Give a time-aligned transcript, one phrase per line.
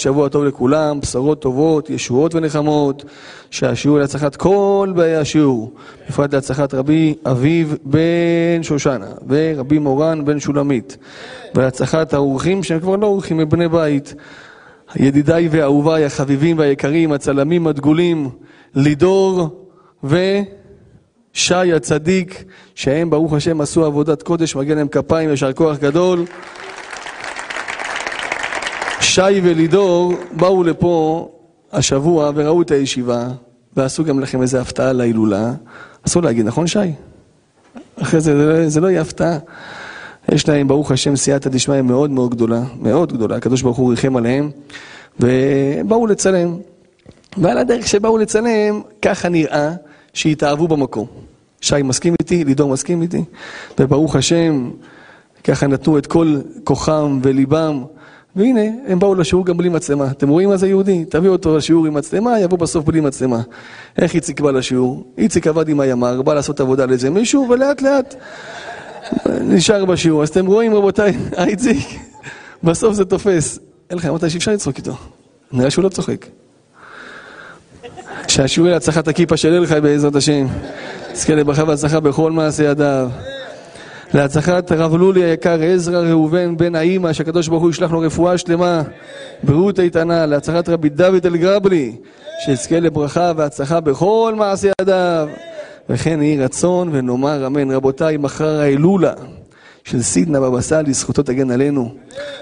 [0.00, 3.04] שבוע טוב לכולם, בשורות טובות, ישועות ונחמות,
[3.50, 5.72] שהשיעור להצלחת כל באי השיעור,
[6.08, 10.96] בפרט להצלחת רבי אביב בן שושנה ורבי מורן בן שולמית,
[11.54, 14.14] ולהצלחת האורחים שהם כבר לא אורחים, הם בני בית,
[14.96, 18.30] ידידיי ואהוביי החביבים והיקרים, הצלמים הדגולים,
[18.74, 19.48] לידור
[20.04, 22.44] ושי הצדיק,
[22.74, 26.24] שהם ברוך השם עשו עבודת קודש, מגיע להם כפיים, יישר כוח גדול.
[29.16, 31.28] שי ולידור באו לפה
[31.72, 33.28] השבוע וראו את הישיבה
[33.76, 35.52] ועשו גם לכם איזה הפתעה להילולה.
[36.06, 36.78] אסור להגיד, נכון שי?
[38.02, 39.38] אחרי זה, זה זה לא יהיה הפתעה.
[40.32, 43.36] יש להם, ברוך השם, סייעתא דשמיא מאוד מאוד גדולה, מאוד גדולה.
[43.36, 44.50] הקדוש ברוך הוא ריחם עליהם,
[45.20, 46.56] ובאו לצלם.
[47.36, 49.72] ועל הדרך שבאו לצלם, ככה נראה
[50.14, 51.06] שהתאהבו במקום.
[51.60, 53.24] שי מסכים איתי, לידור מסכים איתי,
[53.78, 54.70] וברוך השם,
[55.44, 57.84] ככה נתנו את כל כוחם וליבם.
[58.36, 60.10] והנה, הם באו לשיעור גם בלי מצלמה.
[60.10, 61.04] אתם רואים מה זה יהודי?
[61.04, 63.40] תביאו אותו לשיעור עם מצלמה, יבוא בסוף בלי מצלמה.
[63.98, 65.04] איך איציק בא לשיעור?
[65.18, 68.14] איציק עבד עם הימ"ר, בא לעשות עבודה לאיזה מישהו, ולאט לאט
[69.40, 70.22] נשאר בשיעור.
[70.22, 71.12] אז אתם רואים, רבותיי,
[71.48, 71.86] איציק,
[72.62, 73.58] בסוף זה תופס.
[73.90, 74.96] אין לך, אמרת אפשר לצחוק איתו.
[75.52, 76.26] נראה שהוא לא צוחק.
[78.28, 80.46] שהשיעור להצלחת הכיפה של אלחי בעזרת השם.
[81.12, 83.10] תזכה לברכה והצלחה בכל מעשה ידיו.
[84.14, 88.82] להצלחת הרב לולי היקר עזרא ראובן בן האימא שהקדוש ברוך הוא ישלח לו רפואה שלמה.
[89.42, 91.96] בריאות איתנה להצלחת רבי דוד אלגרבלי
[92.44, 95.28] שיזכה לברכה והצלחה בכל מעשי ידיו.
[95.88, 97.70] וכן יהי רצון ונאמר אמן.
[97.70, 99.12] רבותיי מחר ההילולה
[99.84, 101.94] של סידנה בבא סאלי זכותו תגן עלינו.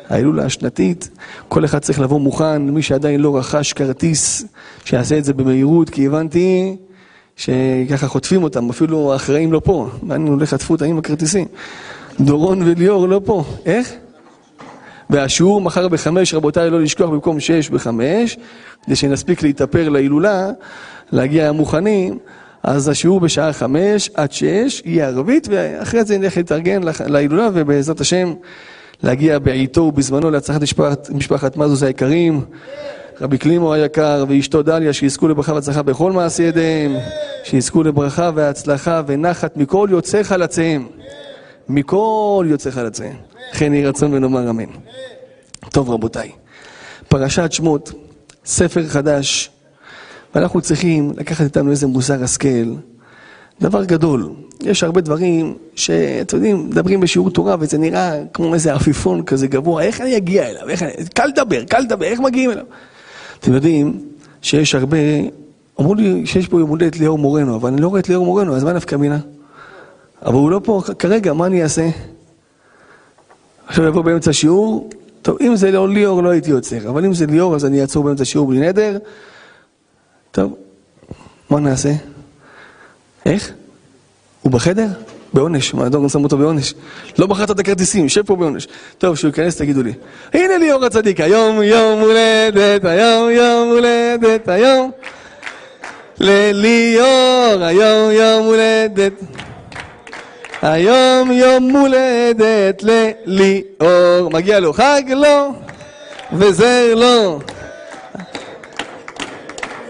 [0.08, 1.08] ההילולה השנתית
[1.48, 2.62] כל אחד צריך לבוא מוכן.
[2.62, 4.44] מי שעדיין לא רכש כרטיס
[4.84, 6.76] שיעשה את זה במהירות כי הבנתי
[7.36, 9.88] שככה חוטפים אותם, אפילו האחראים לא פה.
[10.02, 11.46] מעניין, אולי חטפו אותם עם הכרטיסים.
[12.20, 13.44] דורון וליאור לא פה.
[13.66, 13.92] איך?
[15.10, 18.36] והשיעור מחר בחמש, רבותיי, לא לשכוח במקום שש בחמש,
[18.86, 20.50] כדי שנספיק להתאפר להילולה,
[21.12, 22.18] להגיע מוכנים,
[22.62, 28.32] אז השיעור בשעה חמש עד שש יהיה ערבית, ואחרי זה נלך להתארגן להילולה, ובעזרת השם
[29.02, 32.40] להגיע בעיתו ובזמנו להצלחת משפחת, משפחת מזוז היקרים.
[33.20, 36.96] רבי קלימו היקר ואשתו דליה, שיזכו לברכה והצלחה בכל מעשי ידיהם,
[37.44, 40.86] שיזכו לברכה והצלחה ונחת מכל יוצאי חלציהם.
[41.68, 43.16] מכל יוצאי חלציהם.
[43.52, 44.64] לכן יהי רצון ונאמר אמן.
[45.70, 46.30] טוב רבותיי,
[47.08, 47.92] פרשת שמות,
[48.44, 49.50] ספר חדש,
[50.34, 52.74] ואנחנו צריכים לקחת איתנו איזה מוסר השכל,
[53.60, 54.30] דבר גדול.
[54.60, 59.82] יש הרבה דברים שאתם יודעים, מדברים בשיעור תורה וזה נראה כמו איזה עפיפון כזה גבוה,
[59.82, 60.68] איך אני אגיע אליו?
[60.68, 60.84] איך.
[61.14, 62.64] קל לדבר, קל לדבר, איך מגיעים אליו?
[63.44, 64.00] אתם יודעים
[64.42, 64.96] שיש הרבה,
[65.80, 68.56] אמרו לי שיש פה יום הולדת ליאור מורנו, אבל אני לא רואה את ליאור מורנו,
[68.56, 69.18] אז מה נפקא מינה?
[70.22, 71.88] אבל הוא לא פה כרגע, מה אני אעשה?
[73.66, 74.90] עכשיו יבוא באמצע השיעור,
[75.22, 78.04] טוב, אם זה לא ליאור לא הייתי עוצר, אבל אם זה ליאור אז אני אעצור
[78.04, 78.98] באמצע השיעור בלי נדר.
[80.30, 80.56] טוב,
[81.50, 81.92] מה נעשה?
[83.26, 83.52] איך?
[84.42, 84.88] הוא בחדר?
[85.34, 86.74] בעונש, מה, דורון שם אותו בעונש.
[87.18, 88.68] לא בחרת את הכרטיסים, יושב פה בעונש.
[88.98, 89.92] טוב, כשהוא ייכנס תגידו לי.
[90.34, 94.90] הנה ליאור הצדיק, היום יום הולדת, היום יום הולדת, היום.
[96.20, 99.12] לליאור, היום יום הולדת.
[100.62, 104.30] היום יום הולדת לליאור.
[104.30, 105.52] מגיע לו חג לו,
[106.32, 107.40] וזר לו.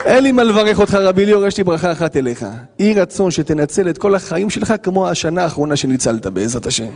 [0.05, 2.47] אין לי מה לברך אותך רבי ליאור, יש לי ברכה אחת אליך.
[2.79, 6.89] יהי רצון שתנצל את כל החיים שלך כמו השנה האחרונה שניצלת בעזרת השם.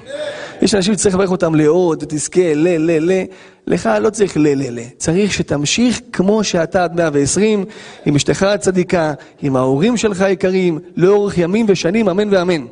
[0.63, 3.25] יש אנשים שצריך לברך אותם לעוד, תזכה, ל, ל, ל.
[3.67, 4.81] לך לא צריך ל, ל, ל.
[4.97, 7.65] צריך שתמשיך כמו שאתה עד 120,
[8.07, 12.65] עם אשתך הצדיקה, עם ההורים שלך היקרים, לאורך ימים ושנים, אמן ואמן.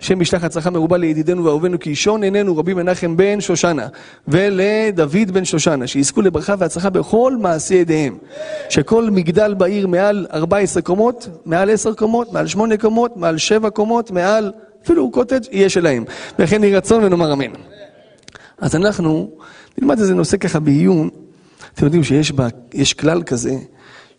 [0.00, 3.86] השם ישלח הצלחה מרובה לידידנו ואהובינו קישון עינינו רבי מנחם בן שושנה
[4.28, 8.18] ולדוד בן שושנה שיזכו לברכה והצלחה בכל מעשי ידיהם.
[8.68, 14.10] שכל מגדל בעיר מעל 14 קומות, מעל 10 קומות, מעל 8 קומות, מעל 7 קומות,
[14.10, 14.52] מעל
[14.84, 16.04] אפילו קוטג' יהיה שלהם.
[16.38, 17.52] וכן יהי רצון ונאמר אמן.
[18.58, 19.30] אז אנחנו
[19.78, 21.08] נלמד איזה נושא ככה בעיון.
[21.74, 23.56] אתם יודעים שיש כלל כזה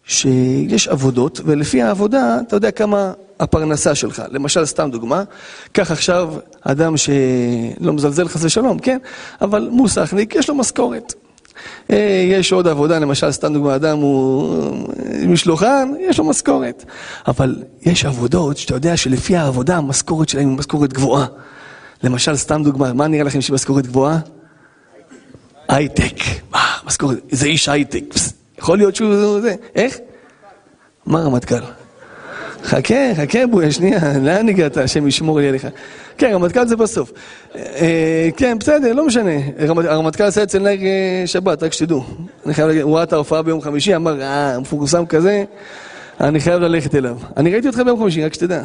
[0.08, 4.24] שיש עבודות, ולפי העבודה אתה יודע כמה הפרנסה שלך.
[4.32, 5.24] למשל, סתם דוגמה,
[5.72, 8.98] קח עכשיו אדם שלא מזלזל חס ושלום, כן?
[9.42, 11.14] אבל מוסכניק, יש לו משכורת.
[11.92, 14.58] אה, יש עוד עבודה, למשל, סתם דוגמה, אדם הוא
[15.28, 16.86] משלוחן, יש לו משכורת.
[17.28, 21.26] אבל יש עבודות שאתה יודע שלפי העבודה המשכורת שלהם היא משכורת גבוהה.
[22.04, 24.20] למשל, סתם דוגמה, מה נראה לכם שהיא משכורת גבוהה?
[25.68, 26.16] הייטק.
[26.52, 28.04] מה, משכורת, זה איש הייטק.
[28.60, 29.56] יכול להיות שהוא זה.
[29.76, 29.98] איך?
[31.06, 31.56] מה רמטכ"ל?
[32.64, 34.78] חכה, חכה בויה, שנייה, לאן הגעת?
[34.78, 35.68] השם ישמור לי עליך.
[36.18, 37.12] כן, רמטכ"ל זה בסוף.
[37.56, 39.32] אה, כן, בסדר, לא משנה.
[39.60, 42.04] הרמטכ"ל עשה אצל נהג אה, שבת, רק שתדעו.
[42.46, 45.44] אני חייב להגיד, הוא ראה את ההופעה ביום חמישי, אמר, אה, מפורסם כזה,
[46.22, 47.18] אני חייב ללכת אליו.
[47.38, 48.64] אני ראיתי אותך ביום חמישי, רק שתדע.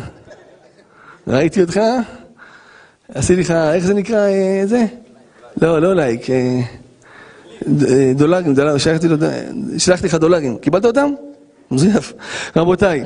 [1.27, 1.81] ראיתי אותך,
[3.15, 4.85] עשיתי לך, איך זה נקרא, אה, זה?
[5.63, 6.27] לא, לא לייק.
[8.15, 8.55] דולרים,
[9.79, 10.59] שלחתי לך דולרים.
[10.59, 11.11] קיבלת אותם?
[11.71, 12.13] מזויף.
[12.57, 13.05] רבותיי.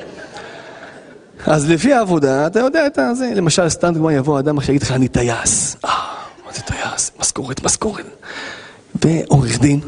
[1.47, 4.93] אז לפי העבודה, אתה יודע את זה, למשל, סתם דוגמא יבוא אדם אחר, יגיד לך,
[4.93, 5.77] אני טייס.
[5.85, 5.91] אה,
[6.47, 7.11] מה זה טייס?
[7.21, 8.27] משכורת, משכורת.
[8.95, 9.81] ועורך דין,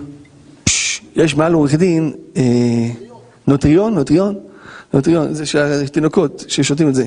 [1.16, 2.42] יש מעל עורך דין, אה,
[3.46, 4.38] נוטריון, נוטריון,
[4.94, 7.06] נוטריון, זה של התינוקות ששותים את זה,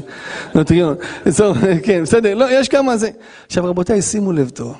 [0.55, 0.95] נוטריון,
[1.83, 3.09] כן, בסדר, לא, יש כמה זה.
[3.47, 4.75] עכשיו רבותיי, שימו לב טוב,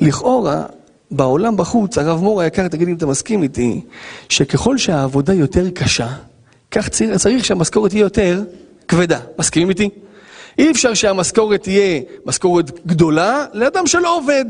[0.00, 0.62] לכאורה,
[1.10, 3.80] בעולם בחוץ, הרב מור היקר, תגיד אם אתה מסכים איתי,
[4.28, 6.08] שככל שהעבודה יותר קשה,
[6.70, 8.42] כך צריך, צריך שהמשכורת תהיה יותר
[8.88, 9.20] כבדה.
[9.38, 9.90] מסכימים איתי?
[10.58, 14.44] אי אפשר שהמשכורת תהיה משכורת גדולה לאדם שלא עובד.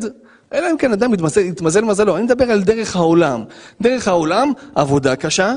[0.53, 2.17] אלא אם כן אדם יתמזל, יתמזל מזלו.
[2.17, 3.45] אני מדבר על דרך העולם.
[3.81, 5.55] דרך העולם, עבודה קשה,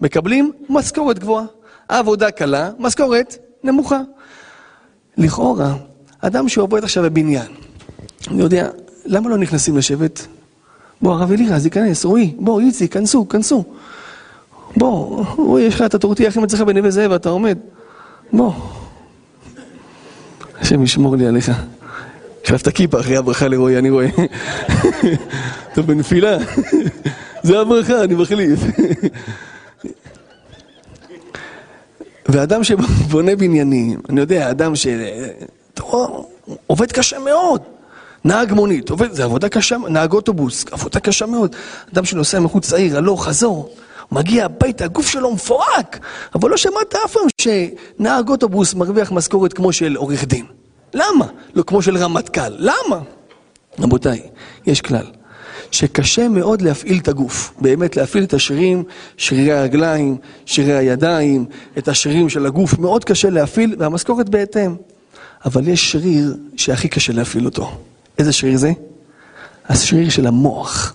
[0.00, 1.44] מקבלים משכורת גבוהה.
[1.88, 4.00] עבודה קלה, משכורת נמוכה.
[5.16, 5.74] לכאורה,
[6.20, 7.46] אדם שעובד עכשיו בבניין,
[8.30, 8.68] אני יודע,
[9.04, 10.26] למה לא נכנסים לשבת?
[11.02, 13.64] בוא, הרב אלירז, ייכנס, רועי, בוא, איציק, כנסו, כנסו.
[14.76, 17.58] בוא, רועי, יש לך את הטורטי הכי מצליחה בנווה זאב, אתה עומד.
[18.32, 18.52] בוא.
[20.60, 21.52] השם ישמור לי עליך.
[22.44, 24.08] החלפת כיפה אחרי הברכה לרועי, אני רואה.
[25.72, 26.38] אתה בנפילה.
[27.42, 28.60] זה הברכה, אני מחליף.
[32.28, 34.86] ואדם שבונה בניינים, אני יודע, אדם ש...
[36.66, 37.62] עובד קשה מאוד.
[38.24, 41.56] נהג מונית, עובד, זה עבודה קשה, נהג אוטובוס, עבודה קשה מאוד.
[41.92, 43.74] אדם שנוסע מחוץ לעיר, הלוך, חזור.
[44.12, 45.98] מגיע הביתה, הגוף שלו מפורק,
[46.34, 50.44] אבל לא שמעת אף פעם שנהג אוטובוס מרוויח משכורת כמו של עורך דין.
[50.94, 51.26] למה?
[51.54, 52.52] לא כמו של רמטכ"ל.
[52.58, 53.00] למה?
[53.78, 54.20] רבותיי,
[54.66, 55.06] יש כלל,
[55.70, 58.84] שקשה מאוד להפעיל את הגוף, באמת להפעיל את השרירים,
[59.16, 60.16] שרירי הרגליים,
[60.46, 61.46] שרירי הידיים,
[61.78, 64.76] את השרירים של הגוף, מאוד קשה להפעיל, והמשכורת בהתאם.
[65.44, 67.78] אבל יש שריר שהכי קשה להפעיל אותו.
[68.18, 68.72] איזה שריר זה?
[69.68, 70.94] השריר של המוח.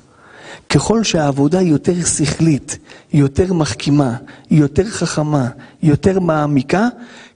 [0.70, 2.78] ככל שהעבודה היא יותר שכלית,
[3.12, 4.16] היא יותר מחכימה,
[4.50, 5.48] היא יותר חכמה,
[5.82, 6.88] היא יותר מעמיקה,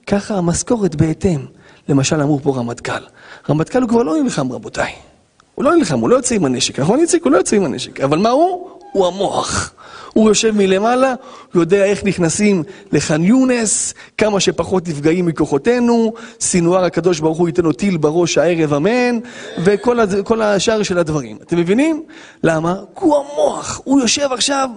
[0.06, 1.40] ככה המשכורת בהתאם.
[1.88, 3.02] למשל אמרו פה רמטכ"ל.
[3.50, 4.92] רמטכ"ל הוא כבר לא נלחם רבותיי.
[5.54, 7.24] הוא לא נלחם, הוא לא יוצא עם הנשק, נכון איציק?
[7.24, 8.00] הוא לא יוצא עם הנשק.
[8.00, 8.70] אבל מה הוא?
[8.92, 9.72] הוא המוח.
[10.12, 11.14] הוא יושב מלמעלה,
[11.54, 12.62] הוא יודע איך נכנסים
[12.92, 18.74] לח'אן יונס, כמה שפחות נפגעים מכוחותינו, סינואר הקדוש ברוך הוא ייתן לו טיל בראש הערב
[18.74, 19.18] אמן,
[19.64, 21.38] וכל השאר של הדברים.
[21.42, 22.02] אתם מבינים?
[22.44, 22.74] למה?
[22.74, 24.68] כי הוא המוח, הוא יושב עכשיו,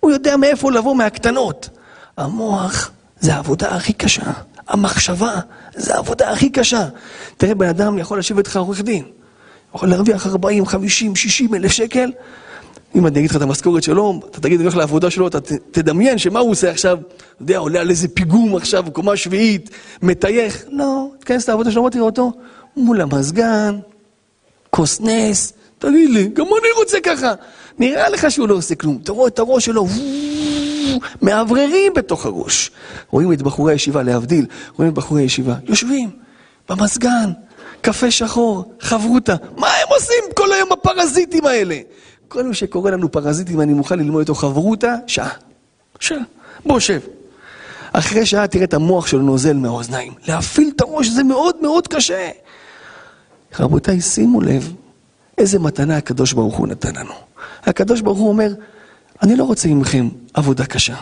[0.00, 1.68] הוא יודע מאיפה לבוא מהקטנות.
[2.16, 2.90] המוח
[3.20, 4.30] זה העבודה הכי קשה,
[4.68, 5.34] המחשבה
[5.74, 6.88] זה העבודה הכי קשה.
[7.36, 9.04] תראה, בן אדם יכול לשבת לך עורך דין,
[9.74, 12.10] יכול להרוויח 40, 50, 60 אלף שקל,
[12.94, 15.38] אם אני אגיד לך את המשכורת שלו, אתה תגיד, אני הולך לעבודה שלו, אתה
[15.70, 16.98] תדמיין שמה הוא עושה עכשיו,
[17.34, 19.70] אתה יודע, עולה על איזה פיגום עכשיו, קומה שביעית,
[20.02, 20.56] מטייח.
[20.68, 22.32] לא, תכנס לעבודה שלו, תראה אותו
[22.76, 23.78] מול המזגן,
[24.70, 27.34] כוס נס, תגיד לי, גם אני רוצה ככה.
[27.78, 28.98] נראה לך שהוא לא עושה כלום.
[29.02, 29.86] אתה רואה את הראש שלו,
[31.22, 32.70] מאווררים בתוך הראש.
[33.10, 34.46] רואים את בחורי הישיבה, להבדיל,
[34.76, 36.10] רואים את בחורי הישיבה, יושבים
[36.68, 37.30] במזגן,
[37.80, 39.34] קפה שחור, חברותה.
[39.56, 41.78] מה הם עושים כל היום הפרזיטים האלה?
[42.30, 45.28] כל מי שקורא לנו פרזיטים, אני מוכן ללמוד איתו חברותה, שעה.
[46.00, 46.18] שעה.
[46.66, 47.00] בוא, שב.
[47.92, 50.12] אחרי שעה תראה את המוח שלו נוזל מהאוזניים.
[50.28, 52.28] להפעיל את הראש זה מאוד מאוד קשה.
[53.60, 54.72] רבותיי, שימו לב
[55.38, 57.12] איזה מתנה הקדוש ברוך הוא נתן לנו.
[57.64, 58.54] הקדוש ברוך הוא אומר,
[59.22, 60.96] אני לא רוצה ממכם עבודה קשה.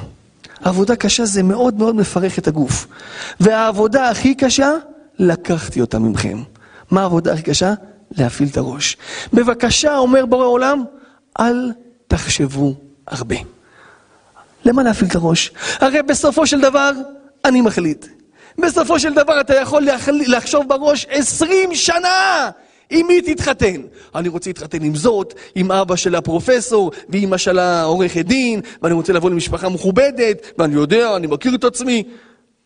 [0.60, 2.86] עבודה קשה זה מאוד מאוד מפרך את הגוף.
[3.40, 4.72] והעבודה הכי קשה,
[5.18, 6.42] לקחתי אותה ממכם.
[6.90, 7.74] מה העבודה הכי קשה?
[8.10, 8.96] להפעיל את הראש.
[9.32, 10.84] בבקשה, אומר בורא עולם,
[11.40, 11.72] אל
[12.06, 12.74] תחשבו
[13.06, 13.36] הרבה.
[14.64, 15.50] למה להפעיל את הראש?
[15.78, 16.90] הרי בסופו של דבר,
[17.44, 18.06] אני מחליט.
[18.58, 19.88] בסופו של דבר אתה יכול
[20.26, 22.50] לחשוב בראש עשרים שנה
[22.90, 23.80] עם מי תתחתן.
[24.14, 29.12] אני רוצה להתחתן עם זאת, עם אבא של הפרופסור, ואימא של העורכת דין, ואני רוצה
[29.12, 32.02] לבוא למשפחה מכובדת, ואני יודע, אני מכיר את עצמי.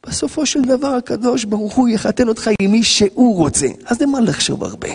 [0.06, 3.66] בסופו של דבר הקדוש ברוך הוא יחתן אותך עם מי שהוא רוצה.
[3.86, 4.88] אז למה לחשוב הרבה?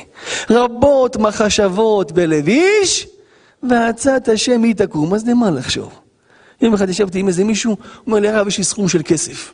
[0.50, 3.08] רבות מחשבות בלב איש,
[3.64, 6.00] ועצת השם היא תקום, אז למה לחשוב?
[6.62, 9.54] יום אחד ישבתי עם איזה מישהו, הוא אומר לי, הרב, יש לי סכום של כסף.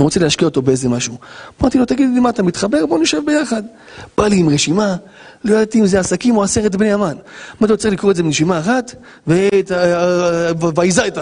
[0.00, 1.18] אני רוצה להשקיע אותו באיזה משהו.
[1.60, 2.86] אמרתי לו, תגיד לי מה אתה מתחבר?
[2.86, 3.62] בוא נשב ביחד.
[4.16, 4.96] בא לי עם רשימה,
[5.44, 7.16] לא ידעתי אם זה עסקים או עשרת בני המן.
[7.60, 8.94] אמרתי לו, צריך לקרוא את זה בנשימה אחת,
[9.26, 11.18] ויזעת,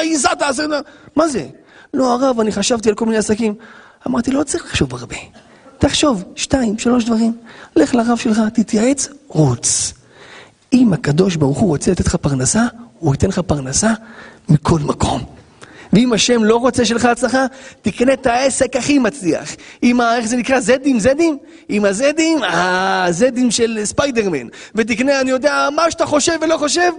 [0.00, 0.84] ויזעת עשרת,
[1.16, 1.46] מה זה?
[1.94, 3.54] לא, הרב, אני חשבתי על כל מיני עסקים.
[4.06, 5.16] אמרתי, לא צריך לחשוב הרבה.
[5.78, 7.36] תחשוב, שתיים, שלוש דברים.
[7.76, 9.92] לך לרב שלך, תתייעץ, רוץ.
[10.74, 12.66] אם הקדוש ברוך הוא רוצה לתת לך פרנסה,
[12.98, 13.92] הוא ייתן לך פרנסה
[14.48, 15.20] מכל מקום.
[15.92, 17.46] ואם השם לא רוצה שלך הצלחה,
[17.82, 19.56] תקנה את העסק הכי מצליח.
[19.82, 20.16] עם ה...
[20.16, 20.60] איך זה נקרא?
[20.60, 21.00] זדים?
[21.00, 21.38] זדים?
[21.68, 22.38] עם הזדים?
[22.52, 24.46] הזדים של ספיידרמן.
[24.74, 26.92] ותקנה, אני יודע, מה שאתה חושב ולא חושב.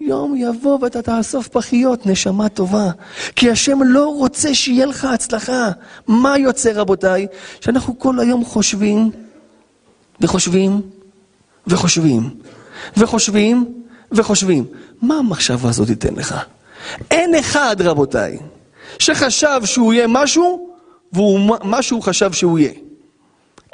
[0.00, 2.90] יום יבוא ואתה תאסוף פחיות, נשמה טובה.
[3.36, 5.70] כי השם לא רוצה שיהיה לך הצלחה.
[6.06, 7.26] מה יוצא, רבותיי?
[7.60, 9.10] שאנחנו כל היום חושבים,
[10.20, 10.80] וחושבים,
[11.66, 12.30] וחושבים,
[12.96, 13.82] וחושבים,
[14.12, 14.64] וחושבים.
[15.02, 16.34] מה המחשבה הזאת תיתן לך?
[17.10, 18.38] אין אחד, רבותיי,
[18.98, 20.70] שחשב שהוא יהיה משהו,
[21.12, 22.72] והוא מה שהוא חשב שהוא יהיה.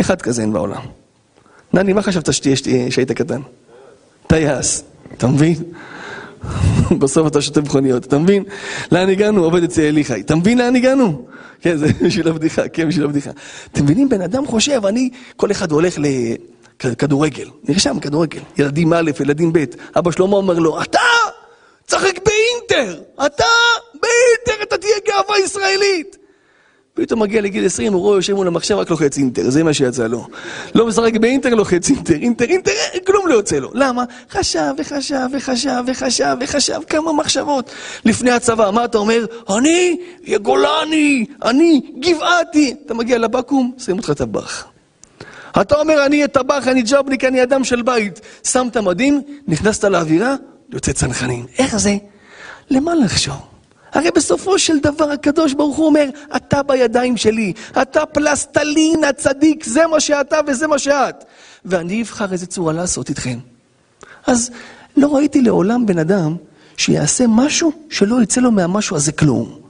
[0.00, 0.82] אחד כזה אין בעולם.
[1.75, 2.56] דני, מה חשבת שתהיה
[2.90, 3.40] כשהיית קטן?
[4.26, 4.84] טייס,
[5.16, 5.54] אתה מבין?
[7.00, 8.44] בסוף אתה שותה מכוניות, אתה מבין?
[8.92, 9.44] לאן הגענו?
[9.44, 10.20] עובד אצל אליחי.
[10.20, 11.26] אתה מבין לאן הגענו?
[11.61, 13.30] כן, זה בשביל הבדיחה, כן, בשביל הבדיחה.
[13.73, 14.08] אתם מבינים?
[14.08, 15.99] בן אדם חושב, אני, כל אחד הולך
[16.84, 19.64] לכדורגל, נרשם כדורגל, ילדים א', ילדים ב',
[19.98, 21.00] אבא שלמה אומר לו, אתה
[21.86, 23.02] צחק באינטר!
[23.26, 23.44] אתה
[23.94, 26.16] באינטר, אתה תהיה גאווה ישראלית!
[26.94, 30.06] פתאום מגיע לגיל 20, הוא רואה יושב מול המחשב, רק לוחץ אינטר, זה מה שיצא
[30.06, 30.26] לו.
[30.74, 32.72] לא משחק באינטר, לוחץ אינטר, אינטר, אינטר,
[33.06, 33.70] כלום לא יוצא לו.
[33.74, 34.04] למה?
[34.30, 37.70] חשב וחשב וחשב וחשב וחשב, כמה מחשבות.
[38.04, 39.26] לפני הצבא, מה אתה אומר?
[39.56, 39.96] אני
[40.42, 42.74] גולני, אני גבעתי.
[42.86, 44.73] אתה מגיע לבקו"ם, שמים אותך טבח.
[45.61, 48.20] אתה אומר, אני אהיה טבח, אני ג'ובניק, אני אדם של בית.
[48.44, 50.34] שמת מדים, נכנסת לאווירה,
[50.73, 51.46] יוצא צנחנים.
[51.58, 51.96] איך זה?
[52.70, 53.37] למה לחשוב?
[53.92, 59.87] הרי בסופו של דבר הקדוש ברוך הוא אומר, אתה בידיים שלי, אתה פלסטלין הצדיק, זה
[59.87, 61.25] מה שאתה וזה מה שאת.
[61.64, 63.38] ואני אבחר איזה צורה לעשות איתכם.
[64.26, 64.50] אז
[64.96, 66.37] לא ראיתי לעולם בן אדם
[66.76, 69.63] שיעשה משהו שלא יצא לו מהמשהו הזה כלום.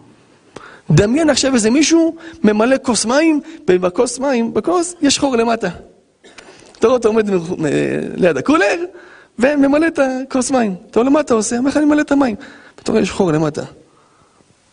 [0.90, 5.68] דמיין עכשיו איזה מישהו ממלא כוס מים, ובכוס מים, בכוס, יש חור למטה.
[6.78, 7.30] אתה רואה, אתה עומד
[8.16, 8.84] ליד הקולר,
[9.38, 10.74] וממלא את הכוס מים.
[10.90, 11.58] אתה לו, מה אתה עושה?
[11.58, 12.36] אומר לך, אני ממלא את המים.
[12.82, 13.62] אתה רואה, יש חור למטה.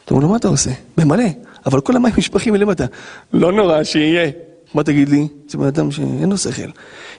[0.06, 0.72] אתה אומר לו, מה אתה עושה?
[0.98, 1.24] ממלא,
[1.66, 2.86] אבל כל המים נשפכים מלמטה.
[3.34, 4.32] לא נורא, שיהיה.
[4.74, 5.28] מה תגיד לי?
[5.48, 6.70] זה בן אדם שאין לו שכל.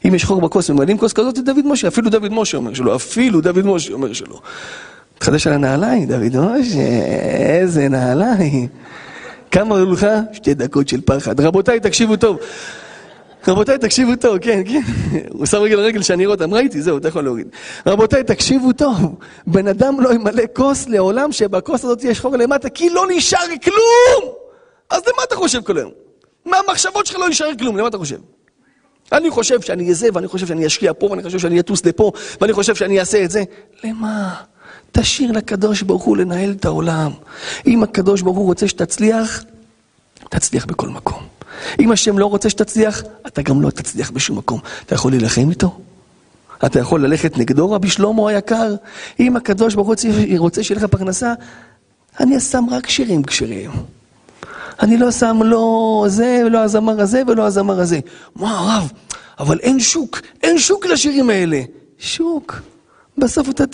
[0.08, 1.88] אם יש חור בכוס ממלאים כוס כזאת, זה דוד משה.
[1.88, 2.96] אפילו דוד משה אומר שלא.
[2.96, 4.40] אפילו דוד משה אומר שלא.
[5.22, 6.80] תחדש על הנעליים, דוד משה,
[7.60, 8.68] איזה נעליים.
[9.50, 10.06] כמה עלו לך?
[10.32, 11.40] שתי דקות של פחד.
[11.40, 12.38] רבותיי, תקשיבו טוב.
[13.48, 14.80] רבותיי, תקשיבו טוב, כן, כן.
[15.32, 17.46] הוא שם רגל לרגל שאני אראה אותם, ראיתי, זהו, אתה יכול להוריד.
[17.86, 19.18] רבותיי, תקשיבו טוב.
[19.46, 24.32] בן אדם לא ימלא כוס לעולם שבכוס הזאת יש חור למטה, כי לא נשאר כלום!
[24.90, 25.90] אז למה אתה חושב כל היום?
[26.46, 28.18] מהמחשבות שלך לא נשאר כלום, למה אתה חושב?
[29.12, 32.12] אני חושב שאני אהיה זה, ואני חושב שאני אשקיע פה, ואני חושב שאני אטוס לפה,
[32.40, 33.42] ואני חושב שאני אעשה את זה.
[33.84, 34.34] למה?
[34.92, 37.10] תשאיר לקדוש ברוך הוא לנהל את העולם.
[37.66, 39.44] אם הקדוש ברוך הוא רוצה שתצליח,
[40.30, 41.22] תצליח בכל מקום.
[41.80, 44.60] אם השם לא רוצה שתצליח, אתה גם לא תצליח בשום מקום.
[44.86, 45.78] אתה יכול להילחם איתו?
[46.66, 48.74] אתה יכול ללכת נגדו, רבי שלמה היקר?
[49.20, 51.34] אם הקדוש ברוך הוא רוצה שיהיה לך פרנסה,
[52.20, 53.70] אני שם רק שירים כשרים.
[54.82, 58.00] אני לא שם לא זה, ולא הזמר הזה, ולא הזמר הזה.
[58.36, 58.92] מה הרב?
[59.38, 61.60] אבל אין שוק, אין שוק לשירים האלה.
[61.98, 62.60] שוק.
[63.18, 63.64] בסוף אתה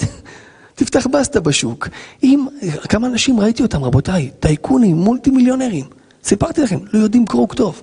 [0.79, 1.89] תפתח בסטה בשוק.
[2.23, 2.47] אם,
[2.89, 5.85] כמה אנשים ראיתי אותם, רבותיי, טייקונים, מולטי מיליונרים.
[6.25, 7.83] סיפרתי לכם, לא יודעים קרוא וכתוב.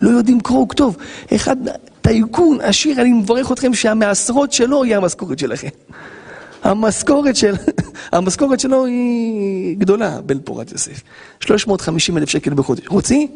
[0.00, 0.96] לא יודעים קרוא וכתוב.
[1.34, 1.56] אחד,
[2.00, 5.68] טייקון, עשיר, אני מברך אתכם שהמעשרות שלו יהיה המשכורת שלכם.
[6.62, 7.54] המשכורת, של,
[8.12, 11.02] המשכורת שלו היא גדולה, בן פורת יוסף.
[11.40, 12.86] 350 אלף שקל בחודש.
[12.88, 13.28] רוצים?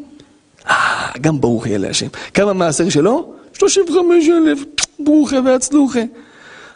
[0.69, 2.07] אה, גם ברוך יהיה להשם.
[2.33, 3.33] כמה מעשר שלו?
[3.53, 4.59] 35 אלף,
[4.99, 6.01] ברוכה והצלוחה.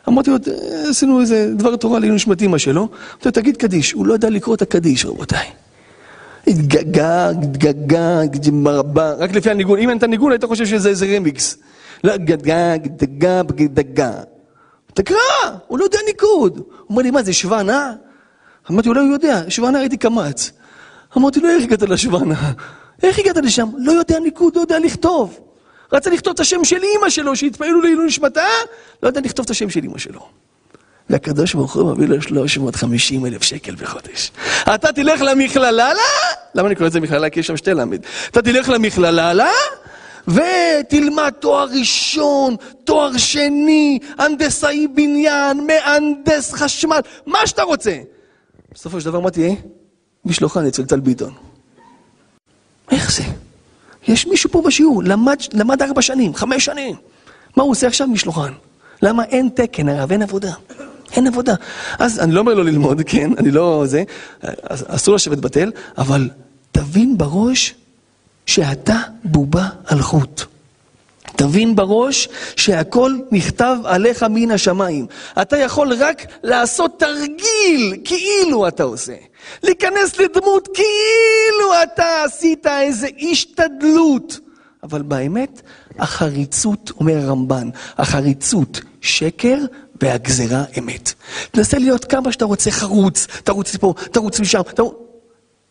[0.07, 0.37] אמרתי לו,
[0.89, 2.81] עשינו איזה דבר תורה לעילוי נשמתי מה שלו.
[2.81, 3.91] אמרתי לו, תגיד קדיש.
[3.91, 5.47] הוא לא ידע לקרוא את הקדיש, רבותיי.
[6.47, 8.21] התגגה, התגגה,
[8.51, 11.57] מרבה, רק לפי הניגון, אם אין את הניגון היית חושב שזה איזה רמיקס.
[12.03, 14.11] לא, גדגה, גדגה, גדגה.
[14.93, 15.17] תקרא,
[15.67, 16.57] הוא לא יודע ניקוד.
[16.57, 17.93] הוא אומר לי, מה זה שוונה?
[18.71, 20.51] אמרתי, אולי הוא יודע, שוונה ראיתי קמץ.
[21.17, 22.51] אמרתי לו, איך הגעת לשוונה?
[23.03, 23.69] איך הגעת לשם?
[23.77, 25.39] לא יודע ניקוד, לא יודע לכתוב.
[25.91, 28.47] רצה לכתוב את השם של אימא שלו, שיתפעלו לעילוי נשמתה,
[29.03, 30.27] לא יודע לכתוב את השם של אימא שלו.
[31.09, 34.31] והקדוש ברוך הוא מביא לו 350 אלף שקל בחודש.
[34.75, 36.01] אתה תלך למכללה, לה?
[36.55, 37.29] למה אני קורא לזה מכללה?
[37.29, 37.99] כי יש שם שתי למד.
[38.31, 39.51] אתה תלך למכללה, לה?
[40.27, 47.97] ותלמד תואר ראשון, תואר שני, הנדסאי בניין, מהנדס חשמל, מה שאתה רוצה.
[48.73, 49.55] בסופו של דבר מה תהיה?
[50.25, 51.33] משלוחן אצל טל ביטון.
[52.91, 53.23] איך זה?
[54.07, 56.95] יש מישהו פה בשיעור, למד, למד ארבע שנים, חמש שנים.
[57.55, 58.07] מה הוא עושה עכשיו?
[58.07, 58.51] משלוחן.
[59.01, 60.53] למה אין תקן, הרב, אין עבודה.
[61.11, 61.53] אין עבודה.
[61.99, 64.03] אז אני לא אומר לו ללמוד, כן, אני לא זה,
[64.69, 66.29] אסור לשבת בתל, אבל
[66.71, 67.75] תבין בראש
[68.45, 70.45] שאתה בובה על חוט.
[71.37, 75.05] תבין בראש שהכל נכתב עליך מן השמיים.
[75.41, 79.15] אתה יכול רק לעשות תרגיל כאילו אתה עושה.
[79.63, 84.39] להיכנס לדמות כאילו אתה עשית איזה השתדלות.
[84.83, 85.61] אבל באמת,
[85.99, 89.57] החריצות, אומר הרמב"ן, החריצות שקר
[90.01, 91.13] והגזרה אמת.
[91.51, 94.93] תנסה להיות כמה שאתה רוצה חרוץ, תרוץ לפה, תרוץ משם, תרוץ...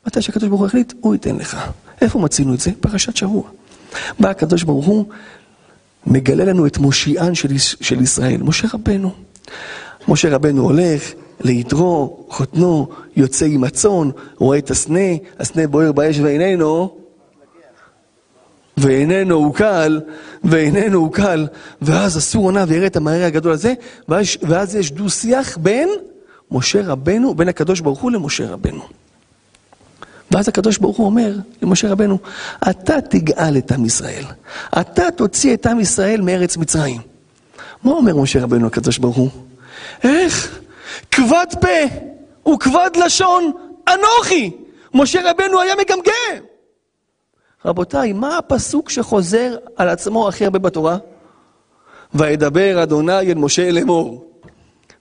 [0.06, 1.56] מתי שהקדוש ברוך הוא החליט, הוא ייתן לך.
[2.00, 2.70] איפה מצינו את זה?
[2.80, 3.42] פרשת שבוע.
[4.20, 5.06] בא הקדוש ברוך הוא,
[6.06, 9.10] מגלה לנו את מושיען של, של ישראל, משה רבנו.
[10.08, 15.08] משה רבנו הולך ליתרו, חותנו, יוצא עם הצאן, רואה את הסנה,
[15.38, 16.96] הסנה בוער באש ואיננו,
[18.76, 20.00] ואיננו הוא קל,
[20.44, 21.46] ואיננו הוא קל,
[21.82, 23.75] ואז אסור עונה ויראה את המראה הגדול הזה,
[24.08, 25.88] ואז, ואז יש דו שיח בין
[26.50, 28.82] משה רבנו, בין הקדוש ברוך הוא למשה רבנו.
[30.30, 32.18] ואז הקדוש ברוך הוא אומר למשה רבנו,
[32.71, 34.25] אתה תגאל את עם ישראל,
[34.80, 37.00] אתה תוציא את עם ישראל מארץ מצרים.
[37.83, 39.30] מה אומר משה רבנו הקדוש ברוך הוא?
[40.04, 40.59] איך?
[41.11, 43.52] כבד פה וכבד לשון
[43.88, 44.50] אנוכי.
[44.95, 46.47] משה רבנו היה מגמגם.
[47.64, 50.97] רבותיי, מה הפסוק שחוזר על עצמו הכי הרבה בתורה?
[52.14, 54.26] וידבר אדוני אל משה לאמור.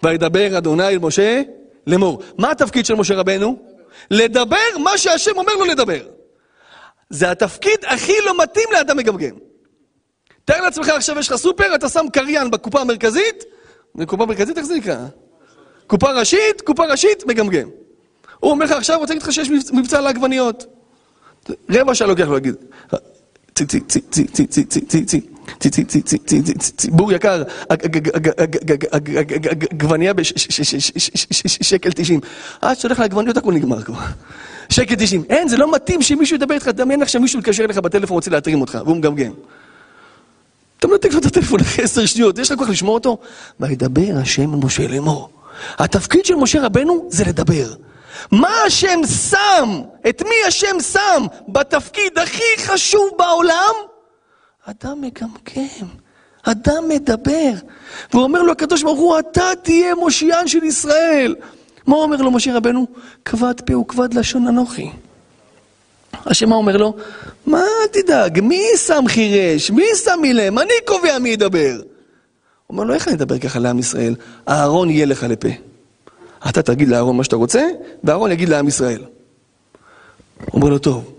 [0.03, 1.41] וידבר אדוני אל משה
[1.87, 2.21] לאמור.
[2.37, 3.57] מה התפקיד של משה רבנו?
[4.11, 6.07] לדבר מה שהשם אומר לו לדבר.
[7.09, 9.35] זה התפקיד הכי לא מתאים לאדם מגמגם.
[10.45, 13.43] תאר לעצמך עכשיו יש לך סופר, אתה שם קריין בקופה המרכזית,
[14.05, 14.97] קופה מרכזית, איך זה נקרא?
[15.87, 17.69] קופה ראשית, קופה ראשית, מגמגם.
[18.39, 20.65] הוא אומר לך עכשיו, רוצה להגיד לך שיש מבצע על העגבניות.
[21.69, 22.55] רבע שעה לוקח לו להגיד.
[26.77, 27.43] צי בור יקר,
[29.71, 32.19] עגבנייה בשקל תשעים.
[32.61, 33.99] עד שהולך לעגבניות הכל נגמר כבר.
[34.69, 35.23] שקל תשעים.
[35.29, 38.61] אין, זה לא מתאים שמישהו ידבר איתך, דמיין לך שמישהו יתקשר אליך בטלפון רוצה להתרים
[38.61, 39.31] אותך, והוא מגמגם.
[40.79, 43.17] אתה מנתק לו את הטלפון אחרי עשר שניות, יש לך כוח לשמוע אותו?
[43.59, 45.29] וידבר השם אל משה לאמור.
[45.77, 47.73] התפקיד של משה רבנו זה לדבר.
[48.31, 53.73] מה השם שם, את מי השם שם בתפקיד הכי חשוב בעולם?
[54.65, 55.87] אדם מגמגם,
[56.43, 57.51] אדם מדבר.
[58.13, 61.35] והוא אומר לו הקדוש ברוך הוא, אתה תהיה מושיען של ישראל.
[61.87, 62.87] מה אומר לו משה רבנו?
[63.25, 64.91] כבד פה וכבד לשון אנוכי.
[66.25, 66.95] השם מה אומר לו?
[67.45, 69.71] מה תדאג, מי שם חירש?
[69.71, 70.59] מי שם מילם?
[70.59, 71.81] אני קובע מי ידבר.
[72.69, 74.15] אומר לו, איך אני אדבר ככה לעם ישראל?
[74.49, 75.49] אהרון יהיה לך לפה.
[76.49, 77.67] אתה תגיד לאהרון מה שאתה רוצה,
[78.03, 79.01] ואהרון יגיד לעם ישראל.
[80.53, 81.11] אומר לו, טוב.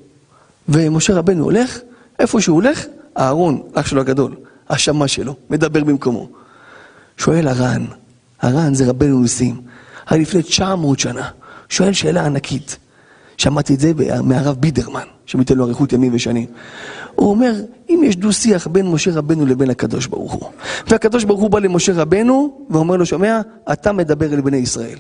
[0.69, 1.79] ומשה רבנו הולך,
[2.19, 2.85] איפה שהוא הולך,
[3.19, 4.35] אהרון, אח שלו הגדול,
[4.71, 6.29] השמש שלו, מדבר במקומו.
[7.17, 7.85] שואל הר"ן,
[8.41, 9.61] הר"ן זה רבנו ניסים,
[10.07, 11.29] היה לפני 900 שנה,
[11.69, 12.77] שואל שאלה ענקית.
[13.39, 16.47] שמעתי את זה מהרב בידרמן, שמיתן לו אריכות ימים ושנים.
[17.15, 17.53] הוא אומר,
[17.91, 20.51] אם יש דו שיח בין משה רבנו לבין הקדוש ברוך הוא,
[20.89, 23.41] והקדוש ברוך הוא בא למשה רבנו ואומר לו, שומע,
[23.73, 24.99] אתה מדבר אל בני ישראל.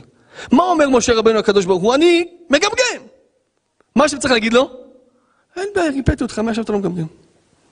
[0.53, 1.95] מה אומר משה רבנו הקדוש ברוך הוא?
[1.95, 3.07] אני מגמגם.
[3.95, 4.71] מה שצריך להגיד לו?
[5.57, 7.07] אין בעיה, ריפאתי אותך, מעכשיו אתה לא מגמגם.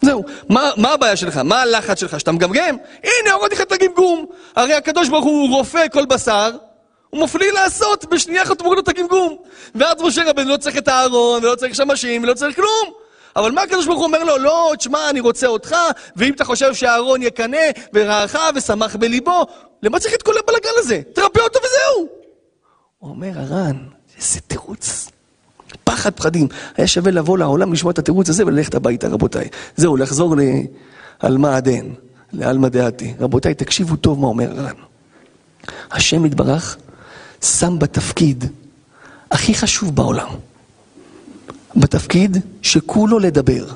[0.02, 0.24] זהו.
[0.48, 1.36] מה, מה הבעיה שלך?
[1.36, 2.20] מה הלחץ שלך?
[2.20, 2.76] שאתה מגמגם?
[3.04, 4.26] הנה, הורדתי לך את הגמגום.
[4.56, 6.50] הרי הקדוש ברוך הוא רופא כל בשר,
[7.10, 9.36] הוא מפליא לעשות, בשנייה אחת הוא מוריד לו את הגמגום.
[9.74, 12.94] ואז משה רבנו לא צריך את הארון, ולא צריך שמשים, ולא צריך כלום.
[13.36, 14.38] אבל מה הקדוש ברוך הוא אומר לו?
[14.38, 15.76] לא, תשמע, אני רוצה אותך,
[16.16, 19.46] ואם אתה חושב שהארון יקנא, ורעך, ושמח בליבו,
[19.82, 21.00] למה צריך את כל הבלגן הזה?
[21.12, 22.23] תרפא אותו וזהו.
[23.04, 23.76] הוא אומר, הר"ן,
[24.18, 25.10] איזה תירוץ.
[25.84, 26.48] פחד פחדים.
[26.76, 29.48] היה שווה לבוא לעולם, לשמוע את התירוץ הזה וללכת הביתה, רבותיי.
[29.76, 30.36] זהו, לחזור
[31.22, 31.86] לעלמא הדן,
[32.32, 33.14] לעלמא דעתי.
[33.20, 34.74] רבותיי, תקשיבו טוב מה אומר הר"ן.
[35.90, 36.76] השם יתברך
[37.42, 38.44] שם בתפקיד
[39.30, 40.28] הכי חשוב בעולם.
[41.76, 43.66] בתפקיד שכולו לדבר.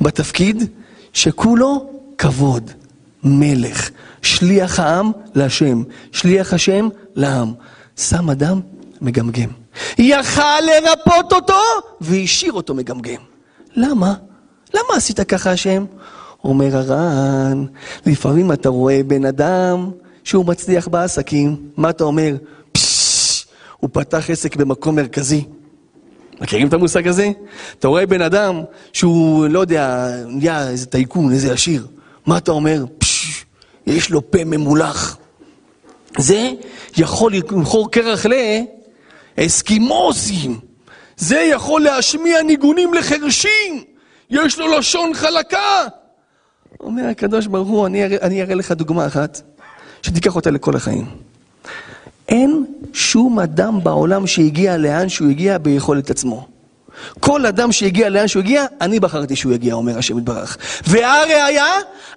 [0.00, 0.64] בתפקיד
[1.12, 2.70] שכולו כבוד,
[3.24, 3.90] מלך,
[4.22, 7.52] שליח העם להשם, שליח השם לעם.
[7.98, 8.60] שם אדם
[9.00, 9.48] מגמגם.
[9.98, 11.54] יכל לרפות אותו
[12.00, 13.22] והשאיר אותו מגמגם.
[13.76, 14.14] למה?
[14.74, 15.84] למה עשית ככה השם?
[16.44, 17.64] אומר הר"ן,
[18.06, 19.90] לפעמים אתה רואה בן אדם
[20.24, 22.36] שהוא מצליח בעסקים, מה אתה אומר?
[23.76, 25.44] הוא פתח עסק במקום מרכזי.
[26.40, 27.30] מכירים את המושג הזה?
[27.78, 28.60] אתה רואה בן אדם
[28.92, 31.86] שהוא, לא יודע, נהיה איזה טייקון, איזה עשיר.
[32.26, 32.84] מה אתה אומר?
[32.98, 33.44] פששש,
[33.86, 35.18] יש לו פה ממולח.
[36.18, 36.50] זה
[36.96, 38.26] יכול למכור קרח
[39.38, 40.58] לאסקימוסים.
[41.16, 43.84] זה יכול להשמיע ניגונים לחרשים.
[44.30, 45.86] יש לו לשון חלקה.
[46.80, 49.40] אומר הקדוש ברוך הוא, אני אני אראה לך דוגמה אחת,
[50.02, 51.06] שתיקח אותה לכל החיים.
[52.28, 56.48] אין שום אדם בעולם שהגיע לאן שהוא הגיע ביכולת עצמו.
[57.20, 60.56] כל אדם שהגיע לאן שהוא הגיע, אני בחרתי שהוא יגיע, אומר השם יתברך.
[60.86, 61.72] והראיה,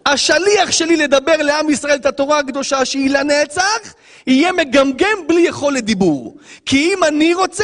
[0.06, 3.94] השליח שלי לדבר לעם ישראל את התורה הקדושה שהיא לנצח,
[4.28, 6.36] יהיה מגמגם בלי יכולת דיבור.
[6.66, 7.64] כי אם אני רוצה,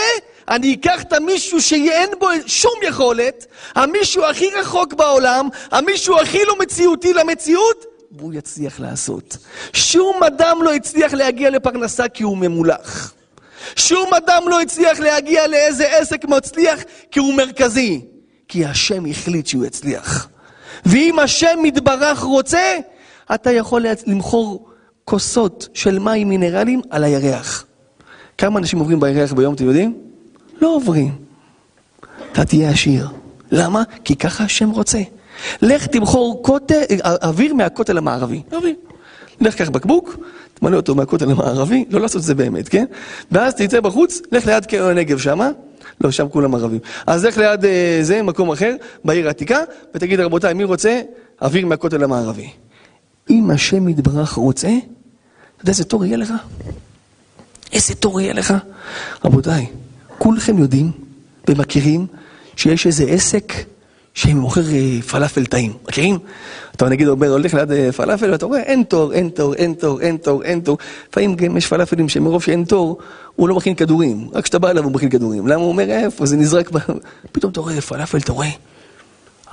[0.50, 6.60] אני אקח את המישהו שאין בו שום יכולת, המישהו הכי רחוק בעולם, המישהו הכי לא
[6.60, 9.38] מציאותי למציאות, והוא יצליח לעשות.
[9.74, 13.14] שום אדם לא הצליח להגיע לפרנסה כי הוא ממולח.
[13.76, 16.80] שום אדם לא הצליח להגיע לאיזה עסק מצליח
[17.12, 18.02] כי הוא מרכזי.
[18.48, 20.30] כי השם החליט שהוא יצליח.
[20.86, 22.78] ואם השם יתברך רוצה,
[23.34, 24.70] אתה יכול למכור
[25.06, 27.66] כוסות של מים מינרליים על הירח.
[28.38, 29.98] כמה אנשים עוברים בירח ביום, אתם יודעים?
[30.62, 31.16] לא עוברים.
[32.32, 33.08] אתה תהיה עשיר.
[33.52, 33.84] למה?
[34.04, 35.00] כי ככה השם רוצה.
[35.62, 38.42] לך תמכור כותל, אוויר מהכותל המערבי.
[38.52, 38.76] אוויר.
[39.42, 40.18] לך קח בקבוק,
[40.54, 42.86] תמלא אותו מהכותל המערבי, לא לעשות את זה באמת, כן?
[43.32, 45.50] ואז תצא בחוץ, לך ליד קרן הנגב שמה,
[46.02, 46.80] לא, שם כולם ערבים.
[47.08, 49.60] אז לך ליד אה, זה, מקום אחר, בעיר העתיקה,
[49.96, 51.02] ותגיד, רבותיי, מי רוצה?
[51.42, 52.50] אוויר מהכותל המערבי.
[53.30, 56.34] אם השם יתברך רוצה, אתה יודע איזה תור יהיה לך?
[57.74, 58.54] איזה תור יהיה לך?
[59.26, 59.66] רבותיי,
[60.18, 60.92] כולכם יודעים
[61.50, 62.08] ומכירים
[62.56, 63.54] שיש איזה עסק
[64.18, 66.20] שמוכר אה, פלאפל טעים, מכירים?
[66.76, 70.02] אתה נגיד אומר, הולך ליד אה, פלאפל ואתה רואה אין תור, אין תור, אין תור,
[70.02, 70.78] אין תור, אין תור.
[71.10, 72.98] לפעמים גם יש פלאפלים שמרוב שאין תור,
[73.36, 74.30] הוא לא מכין כדורים.
[74.34, 75.48] רק כשאתה בא אליו הוא מכין כדורים.
[75.48, 76.26] למה הוא אומר איפה?
[76.26, 76.70] זה נזרק.
[77.32, 78.50] פתאום אתה רואה פלאפל, אתה רואה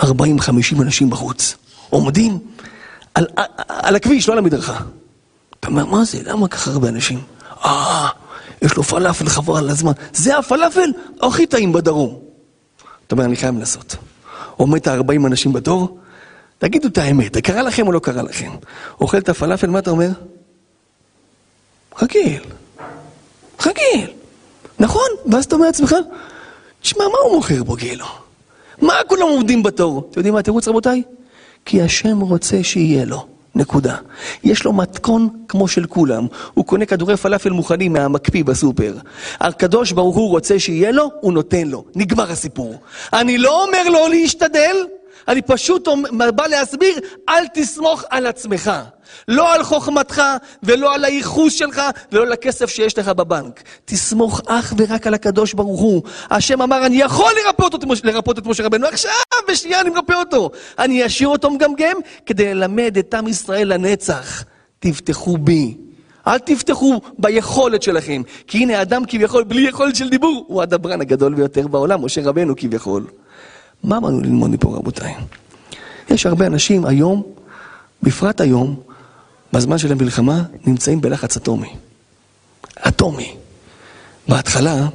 [0.00, 0.06] 40-50
[0.80, 1.56] אנשים בחוץ,
[1.90, 2.38] עומדים
[3.14, 4.80] על, על, על הכביש, לא על המדרכה.
[5.60, 6.18] אתה אומר, מה זה?
[6.24, 7.20] למה ככה הרבה אנשים?
[7.64, 8.08] אה,
[8.62, 9.92] יש לו פלאפל חבל על הזמן.
[10.12, 10.90] זה הפלאפל
[11.22, 12.18] הכי טעים בדרום.
[13.06, 13.96] אתה אומר, אני חייב לעשות.
[14.56, 15.98] עומד את ה-40 אנשים בתור,
[16.58, 18.50] תגידו את האמת, קרה לכם או לא קרה לכם?
[19.00, 20.08] אוכל את הפלאפל, מה אתה אומר?
[22.02, 22.42] רגיל.
[23.66, 24.10] רגיל.
[24.78, 25.08] נכון?
[25.32, 25.94] ואז אתה אומר לעצמך,
[26.80, 28.06] תשמע, מה הוא מוכר בו גילו?
[28.82, 30.08] מה כולם עומדים בתור?
[30.10, 31.02] אתם יודעים מה התירוץ רבותיי?
[31.64, 33.26] כי השם רוצה שיהיה לו.
[33.54, 33.96] נקודה.
[34.44, 36.26] יש לו מתכון כמו של כולם.
[36.54, 38.94] הוא קונה כדורי פלאפל מוכנים מהמקפיא בסופר.
[39.40, 41.84] הקדוש ברוך הוא רוצה שיהיה לו, הוא נותן לו.
[41.94, 42.74] נגמר הסיפור.
[43.12, 44.76] אני לא אומר לו להשתדל,
[45.28, 45.88] אני פשוט
[46.34, 48.72] בא להסביר, אל תסמוך על עצמך.
[49.28, 50.22] לא על חוכמתך,
[50.62, 51.82] ולא על הייחוס שלך,
[52.12, 53.62] ולא על הכסף שיש לך בבנק.
[53.84, 56.02] תסמוך אך ורק על הקדוש ברוך הוא.
[56.30, 59.10] השם אמר, אני יכול לרפות, אותו, לרפות את משה רבנו, עכשיו,
[59.48, 60.50] בשנייה אני מרפא אותו.
[60.78, 64.44] אני אשאיר אותו מגמגם, כדי ללמד את עם ישראל לנצח.
[64.78, 65.76] תבטחו בי.
[66.26, 71.34] אל תבטחו ביכולת שלכם, כי הנה אדם כביכול בלי יכולת של דיבור, הוא הדברן הגדול
[71.34, 73.06] ביותר בעולם, משה רבנו כביכול.
[73.84, 75.14] מה באנו ללמוד מפה רבותיי?
[76.10, 77.22] יש הרבה אנשים היום,
[78.02, 78.80] בפרט היום,
[79.52, 81.68] בזמן של המלחמה, נמצאים בלחץ אטומי.
[82.88, 83.34] אטומי.
[84.28, 84.86] בהתחלה,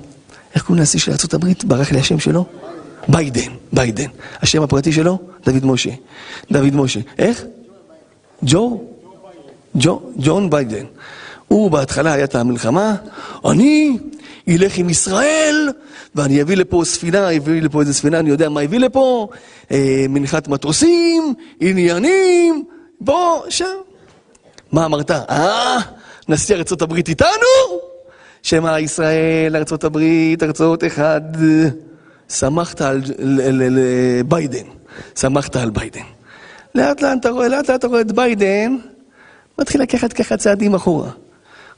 [0.55, 1.53] איך קוראים לנשיא של ארה"ב?
[1.63, 2.45] ברח לי השם שלו?
[3.07, 4.09] ביידן, ביידן.
[4.41, 5.19] השם הפרטי שלו?
[5.45, 5.91] דוד משה.
[6.51, 6.99] דוד משה.
[7.17, 7.43] איך?
[8.43, 8.83] ג'ו?
[9.77, 10.01] ג'ו?
[10.17, 10.85] ג'ון ביידן.
[11.47, 12.95] הוא בהתחלה היה את המלחמה,
[13.45, 13.97] אני
[14.49, 15.69] אלך עם ישראל,
[16.15, 19.27] ואני אביא לפה ספינה, אביא לפה איזה ספינה, אני יודע מה הביא לפה,
[19.71, 22.63] אה, מנחת מטוסים, עניינים,
[23.01, 23.65] בוא, שם.
[24.71, 25.11] מה אמרת?
[25.11, 25.77] אה,
[26.29, 27.79] נשיא ארצות הברית איתנו?
[28.43, 31.21] שמע ישראל, ארצות הברית, ארצות אחד.
[32.29, 33.01] שמחת על
[34.27, 34.65] ביידן,
[35.15, 36.01] שמחת על ביידן.
[36.75, 38.77] לאט לאט אתה רואה, לאט לאט אתה רואה את ביידן,
[39.59, 41.09] מתחיל לקחת ככה צעדים אחורה.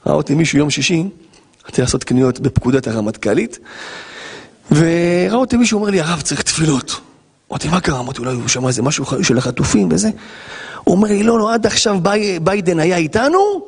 [0.06, 1.04] ראה אותי מישהו יום שישי,
[1.64, 3.58] רציתי לעשות קניות בפקודת הרמטכ"לית,
[4.72, 7.00] וראה אותי מישהו אומר לי, הרב צריך תפילות.
[7.50, 8.00] אמרתי, מה קרה?
[8.00, 10.10] אמרתי, אולי הוא שמע איזה משהו של החטופים וזה.
[10.84, 13.66] הוא אומר לי, לא, לא, עד עכשיו בי, ביידן היה איתנו,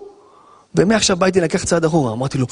[0.75, 2.13] ומעכשיו ביידן לקח צעד אחורה.
[2.13, 2.47] אמרתי לו,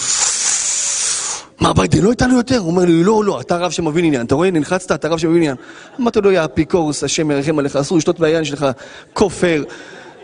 [1.60, 2.58] מה, ביידן לא איתנו יותר?
[2.58, 4.26] הוא אומר לי, לא, לא, אתה רב שמבין עניין.
[4.26, 5.56] אתה רואה, נלחצת, אתה רב שמבין עניין.
[6.00, 8.66] אמרתי לו, יא אפיקורס, השם ירחם עליך, אסור לשתות ביין שלך
[9.12, 9.62] כופר.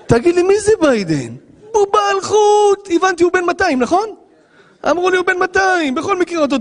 [0.07, 1.35] תגיד לי, מי זה ביידן?
[1.73, 2.89] הוא בעל חוט.
[2.97, 4.09] הבנתי, הוא בן 200, נכון?
[4.91, 6.57] אמרו לי, הוא בן 200, בכל מקרה אותו...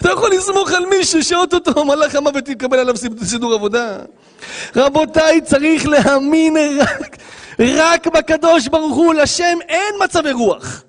[0.00, 3.98] אתה יכול לסמוך על מישהו שאו-טו-טו מלאך המוות יקבל עליו סידור עבודה.
[4.76, 7.16] רבותיי, צריך להאמין רק,
[7.58, 10.82] רק בקדוש ברוך הוא, לשם אין מצבי רוח.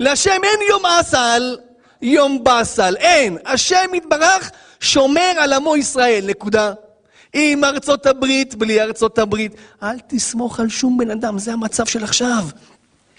[0.00, 1.56] לשם אין יום אסל,
[2.02, 3.38] יום באסל, אין.
[3.46, 6.72] השם יתברך שומר על עמו ישראל, נקודה.
[7.32, 9.52] עם ארצות הברית, בלי ארצות הברית.
[9.82, 12.44] אל תסמוך על שום בן אדם, זה המצב של עכשיו.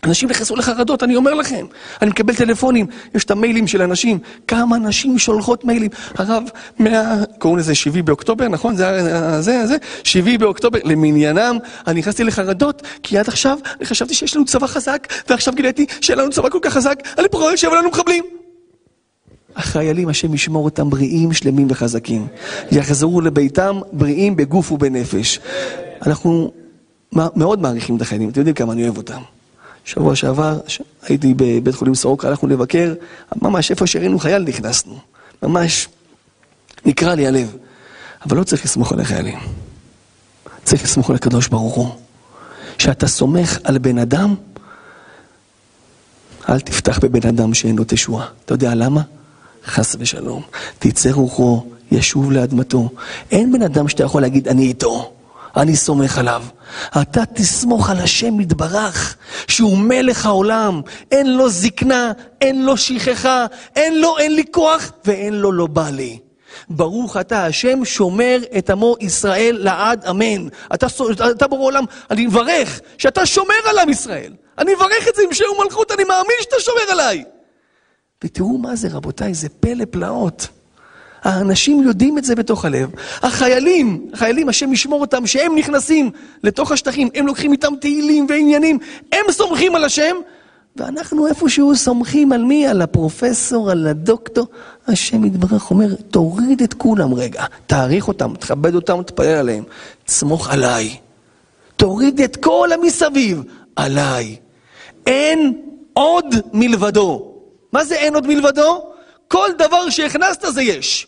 [0.03, 1.65] אנשים נכנסו לחרדות, אני אומר לכם.
[2.01, 2.85] אני מקבל טלפונים,
[3.15, 4.19] יש את המיילים של אנשים.
[4.47, 5.89] כמה אנשים שולחות מיילים.
[6.15, 6.43] הרב,
[6.79, 7.23] מה...
[7.37, 8.75] קוראים לזה 7 באוקטובר, נכון?
[8.75, 9.77] זה זה, זה.
[10.03, 11.57] 7 באוקטובר, למניינם.
[11.87, 16.19] אני נכנסתי לחרדות, כי עד עכשיו אני חשבתי שיש לנו צבא חזק, ועכשיו גיליתי שאין
[16.19, 18.23] לנו צבא כל כך חזק, אני רואה שיבוא לנו מחבלים.
[19.55, 22.27] החיילים, השם ישמור אותם בריאים, שלמים וחזקים.
[22.71, 25.39] יחזרו לביתם בריאים בגוף ובנפש.
[26.05, 26.51] אנחנו
[27.13, 29.21] מאוד מעריכים את החיילים, אתם יודעים כמה אני אוהב אותם.
[29.89, 30.59] שבוע שעבר
[31.03, 32.93] הייתי בבית חולים סורוקה, הלכנו לבקר,
[33.41, 34.99] ממש איפה שראינו חייל נכנסנו.
[35.43, 35.87] ממש
[36.85, 37.55] נקרע לי הלב.
[38.25, 39.39] אבל לא צריך לסמוך על החיילים.
[40.63, 41.89] צריך לסמוך על הקדוש ברוך הוא.
[42.77, 44.35] כשאתה סומך על בן אדם,
[46.49, 48.27] אל תפתח בבן אדם שאין לו תשועה.
[48.45, 49.01] אתה יודע למה?
[49.65, 50.43] חס ושלום.
[50.79, 52.89] תצא רוחו, ישוב לאדמתו.
[53.31, 55.13] אין בן אדם שאתה יכול להגיד, אני איתו.
[55.57, 56.43] אני סומך עליו.
[57.01, 60.81] אתה תסמוך על השם יתברך, שהוא מלך העולם,
[61.11, 65.89] אין לו זקנה, אין לו שכחה, אין לו אין לי כוח ואין לו לא בא
[65.89, 66.19] לי.
[66.69, 70.47] ברוך אתה השם שומר את עמו ישראל לעד אמן.
[70.73, 70.87] אתה,
[71.31, 74.33] אתה ברור עולם, אני מברך שאתה שומר על עם ישראל.
[74.57, 77.23] אני מברך את זה עם שם ומלכות, אני מאמין שאתה שומר עליי.
[78.23, 80.47] ותראו מה זה רבותיי, זה פלא פלאות.
[81.23, 82.89] האנשים יודעים את זה בתוך הלב.
[83.21, 86.11] החיילים, החיילים, השם ישמור אותם, שהם נכנסים
[86.43, 88.79] לתוך השטחים, הם לוקחים איתם תהילים ועניינים,
[89.11, 90.15] הם סומכים על השם,
[90.75, 92.67] ואנחנו איפשהו סומכים על מי?
[92.67, 94.47] על הפרופסור, על הדוקטור.
[94.87, 99.63] השם יתברך אומר, תוריד את כולם רגע, תעריך אותם, תכבד אותם, תפלל עליהם,
[100.05, 100.97] תסמוך עליי.
[101.75, 103.43] תוריד את כל המסביב,
[103.75, 104.35] עליי.
[105.07, 105.61] אין
[105.93, 107.33] עוד מלבדו.
[107.73, 108.83] מה זה אין עוד מלבדו?
[109.27, 111.07] כל דבר שהכנסת זה יש.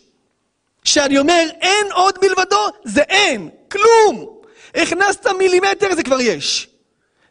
[0.84, 4.26] כשאני אומר אין עוד מלבדו, זה אין, כלום.
[4.74, 6.68] הכנסת מילימטר זה כבר יש.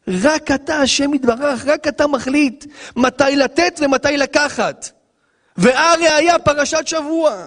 [0.07, 4.89] רק אתה, השם יתברך, רק אתה מחליט מתי לתת ומתי לקחת.
[5.57, 7.45] והראיה פרשת שבוע.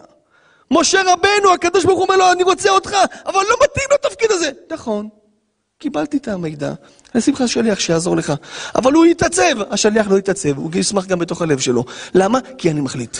[0.70, 4.50] משה רבנו, הקדוש ברוך הוא אומר לו, אני רוצה אותך, אבל לא מתאים לתפקיד הזה.
[4.70, 5.08] נכון,
[5.78, 6.72] קיבלתי את המידע,
[7.14, 8.32] אני אשים לך שליח שיעזור לך.
[8.74, 11.84] אבל הוא יתעצב, השליח לא יתעצב, הוא ישמח גם בתוך הלב שלו.
[12.14, 12.38] למה?
[12.58, 13.18] כי אני מחליט.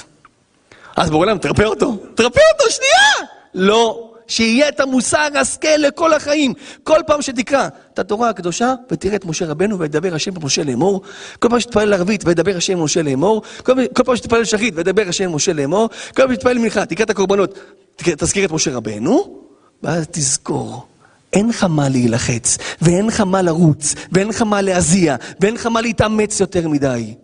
[0.97, 3.29] אז בעולם, תרפא אותו, תרפא אותו, שנייה!
[3.55, 4.11] לא.
[4.27, 6.55] שיהיה את המוסר השכל לכל החיים.
[6.85, 11.03] כל פעם שתקרא את התורה הקדושה ותראה את משה רבנו וידבר השם במשה לאמור,
[11.39, 13.73] כל פעם שתתפלל ערבית וידבר השם משה לאמור, כל,
[14.05, 17.59] פעם שתתפלל שחית וידבר השם משה לאמור, כל פעם שתתפלל מנחה, תקרא את הקורבנות,
[17.97, 19.39] תזכיר את משה רבנו,
[19.83, 20.87] ואז תזכור.
[21.33, 25.81] אין לך מה להילחץ, ואין לך מה לרוץ, ואין לך מה להזיע, ואין לך מה
[25.81, 27.15] להתאמץ יותר מדי.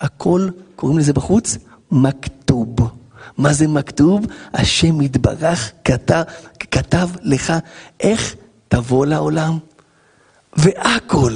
[0.00, 1.58] הכל, קוראים לזה בחוץ,
[1.92, 2.76] מכתוב.
[3.38, 4.26] מה זה מכתוב?
[4.54, 6.22] השם יתברך כתב,
[6.70, 7.52] כתב לך
[8.00, 8.36] איך
[8.68, 9.58] תבוא לעולם.
[10.56, 11.32] והכל,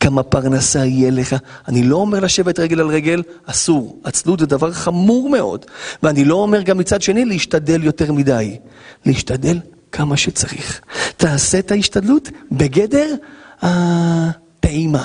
[0.00, 1.36] כמה פרנסה יהיה לך.
[1.68, 4.00] אני לא אומר לשבת רגל על רגל, אסור.
[4.04, 5.66] עצלות זה דבר חמור מאוד.
[6.02, 8.58] ואני לא אומר גם מצד שני להשתדל יותר מדי.
[9.06, 9.58] להשתדל
[9.92, 10.80] כמה שצריך.
[11.16, 13.14] תעשה את ההשתדלות בגדר
[13.62, 15.04] הטעימה.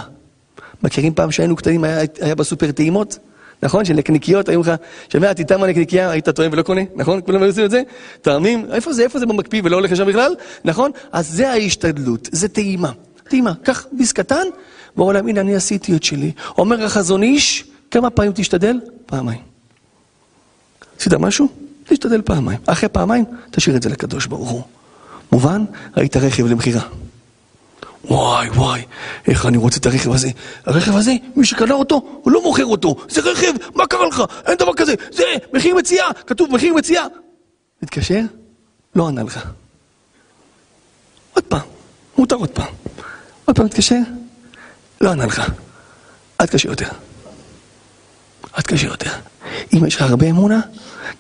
[0.84, 3.20] מכירים פעם שהיינו קטנים, היה, היה בסופר טעימות?
[3.64, 3.86] נכון?
[3.86, 4.72] של נקניקיות, היו לך,
[5.10, 7.22] שומע, תטעם הנקניקייה, היית טועם ולא קונה, נכון?
[7.26, 7.82] כולם היו עושים את זה?
[8.22, 10.36] טעמים, איפה זה, איפה זה במקפיא ולא הולך לשם בכלל?
[10.66, 10.92] נכון?
[11.12, 12.92] אז זה ההשתדלות, זה טעימה.
[13.30, 14.44] טעימה, קח ביס קטן,
[14.96, 16.32] בעולם, הנה אני עשיתי את שלי.
[16.58, 18.80] אומר החזון איש, כמה פעמים תשתדל?
[19.06, 19.40] פעמיים.
[21.00, 21.48] עשית משהו?
[21.84, 22.60] תשתדל פעמיים.
[22.66, 24.62] אחרי פעמיים, תשאיר את זה לקדוש ברוך הוא.
[25.32, 25.64] מובן?
[25.98, 26.82] ראית רכב למכירה.
[28.10, 28.82] וואי וואי,
[29.28, 30.30] איך אני רוצה את הרכב הזה.
[30.66, 32.96] הרכב הזה, מי שקנה אותו, הוא לא מוכר אותו.
[33.10, 34.24] זה רכב, מה קרה לך?
[34.46, 34.94] אין דבר כזה.
[35.12, 37.06] זה מחיר מציאה, כתוב מחיר מציאה.
[37.84, 38.22] מתקשר,
[38.96, 39.46] לא ענה לך.
[41.34, 41.62] עוד פעם,
[42.18, 42.74] מותר עוד פעם.
[43.46, 44.00] עוד פעם מתקשר,
[45.02, 45.42] לא ענה לך.
[46.42, 46.90] אל תקשר יותר.
[48.58, 49.12] אל תקשר יותר.
[49.74, 50.62] אם יש לך הרבה אמונה,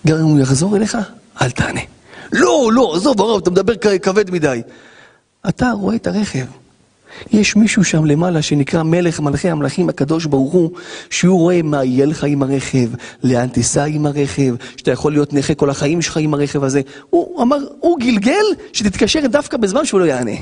[0.07, 0.97] גם אם הוא יחזור אליך,
[1.41, 1.81] אל תענה.
[2.31, 4.61] לא, לא, עזוב, הרב, אתה מדבר כבד מדי.
[5.49, 6.45] אתה רואה את הרכב.
[7.31, 10.71] יש מישהו שם למעלה שנקרא מלך מלכי המלכים הקדוש ברוך הוא,
[11.09, 12.87] שהוא רואה מה יהיה לך עם הרכב,
[13.23, 16.81] לאן תיסע עם הרכב, שאתה יכול להיות נכה כל החיים שלך עם הרכב הזה.
[17.09, 20.35] הוא אמר, הוא גלגל שתתקשר דווקא בזמן שהוא לא יענה.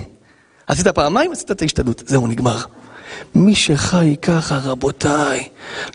[0.68, 2.58] עשית פעמיים, עשית את ההשתדלות, זהו, נגמר.
[3.36, 5.44] מי שחי ככה, רבותיי,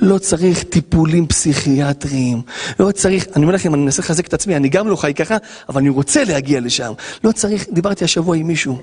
[0.01, 2.43] לא צריך טיפולים פסיכיאטריים,
[2.81, 5.37] לא צריך, אני אומר לכם, אני מנסה לחזק את עצמי, אני גם לא חי ככה,
[5.69, 6.93] אבל אני רוצה להגיע לשם.
[7.25, 8.79] לא צריך, דיברתי השבוע עם מישהו.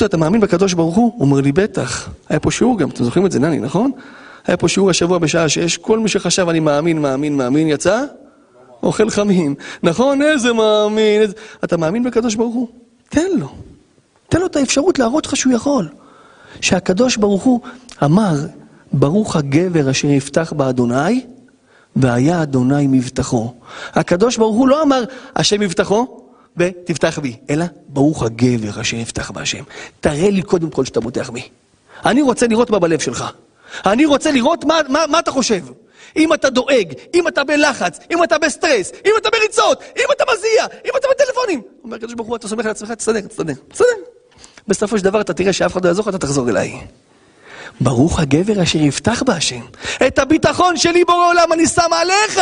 [0.00, 1.12] לו, אתה מאמין בקדוש ברוך הוא?
[1.16, 2.08] הוא אומר לי, בטח.
[2.28, 3.90] היה פה שיעור גם, אתם זוכרים את זה, נני, נכון?
[4.46, 8.04] היה פה שיעור השבוע בשעה שש, כל מי שחשב אני מאמין, מאמין, מאמין, יצא?
[8.82, 9.54] אוכל חמים.
[9.82, 10.22] נכון?
[10.22, 11.22] איזה מאמין.
[11.22, 11.34] איזה...
[11.64, 12.68] אתה מאמין בקדוש ברוך הוא?
[13.08, 13.48] תן לו.
[14.28, 15.88] תן לו את האפשרות להראות לך שהוא יכול.
[16.60, 17.60] שהקדוש ברוך הוא
[18.04, 18.34] אמר,
[18.92, 21.24] ברוך הגבר אשר יפתח באדוני,
[21.96, 23.52] והיה אדוני מבטחו.
[23.94, 25.04] הקדוש ברוך הוא לא אמר,
[25.36, 26.21] השם מבטחו,
[26.56, 29.62] ותפתח בי, אלא ברוך הגבר אשר יפתח בהשם.
[30.00, 31.42] תראה לי קודם כל שאתה בוטח בי.
[32.04, 33.24] אני רוצה לראות מה בלב שלך.
[33.86, 35.60] אני רוצה לראות מה, מה, מה אתה חושב.
[36.16, 40.66] אם אתה דואג, אם אתה בלחץ, אם אתה בסטרס, אם אתה בריצות, אם אתה מזיע,
[40.84, 41.62] אם אתה בטלפונים.
[41.84, 43.86] אומר הקדוש ברוך הוא, אתה סומך על עצמך, תסתדר, תסתדר, תסתדר.
[44.68, 46.80] בסופו של דבר אתה תראה שאף אחד לא יעזור לך, אתה תחזור אליי.
[47.80, 49.60] ברוך הגבר אשר יפתח בהשם.
[50.06, 52.40] את הביטחון שלי בורא עולם אני שם עליך.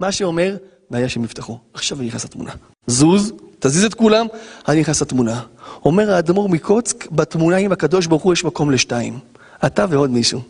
[0.00, 0.56] מה שאומר,
[0.90, 1.58] והיה שהם יפתחו.
[1.74, 2.52] עכשיו אני נכנס לתמונה.
[2.86, 4.26] זוז, תזיז את כולם,
[4.68, 5.40] אני נכנס לתמונה.
[5.84, 9.18] אומר האדמו"ר מקוצק, בתמונה עם הקדוש ברוך הוא יש מקום לשתיים.
[9.66, 10.40] אתה ועוד מישהו.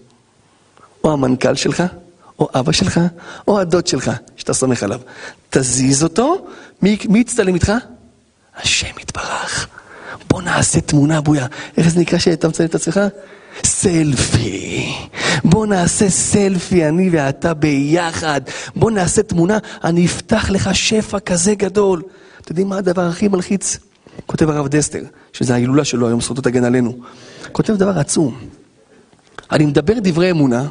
[1.04, 1.82] או המנכ"ל שלך,
[2.38, 3.00] או אבא שלך,
[3.48, 5.00] או הדוד שלך, שאתה סומך עליו.
[5.50, 6.46] תזיז אותו,
[6.82, 7.72] מי, יצטלם איתך?
[8.56, 9.68] השם יתברך.
[10.28, 11.46] בוא נעשה תמונה בויה.
[11.76, 13.00] איך זה נקרא שאתה מצלם את עצמך?
[13.64, 14.94] סלפי.
[15.44, 18.40] בוא נעשה סלפי, אני ואתה ביחד.
[18.76, 22.02] בוא נעשה תמונה, אני אפתח לך שפע כזה גדול.
[22.46, 23.78] אתם יודעים מה הדבר הכי מלחיץ?
[24.26, 26.98] כותב הרב דסטר, שזה ההילולה שלו היום, זכותו תגן עלינו.
[27.52, 28.38] כותב דבר עצום.
[29.52, 30.66] אני מדבר דברי אמונה,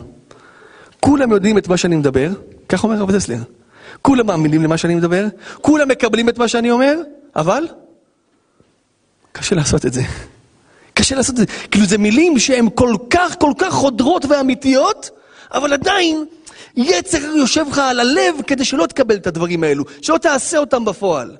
[0.99, 2.29] כולם יודעים את מה שאני מדבר,
[2.69, 3.37] כך אומר הרב דסלר.
[4.01, 5.27] כולם מאמינים למה שאני מדבר,
[5.61, 6.95] כולם מקבלים את מה שאני אומר,
[7.35, 7.67] אבל
[9.31, 10.01] קשה לעשות את זה.
[10.93, 11.45] קשה לעשות את זה.
[11.71, 15.09] כאילו זה מילים שהן כל כך כל כך חודרות ואמיתיות,
[15.53, 16.25] אבל עדיין
[16.77, 21.37] יצר יושב לך על הלב כדי שלא תקבל את הדברים האלו, שלא תעשה אותם בפועל.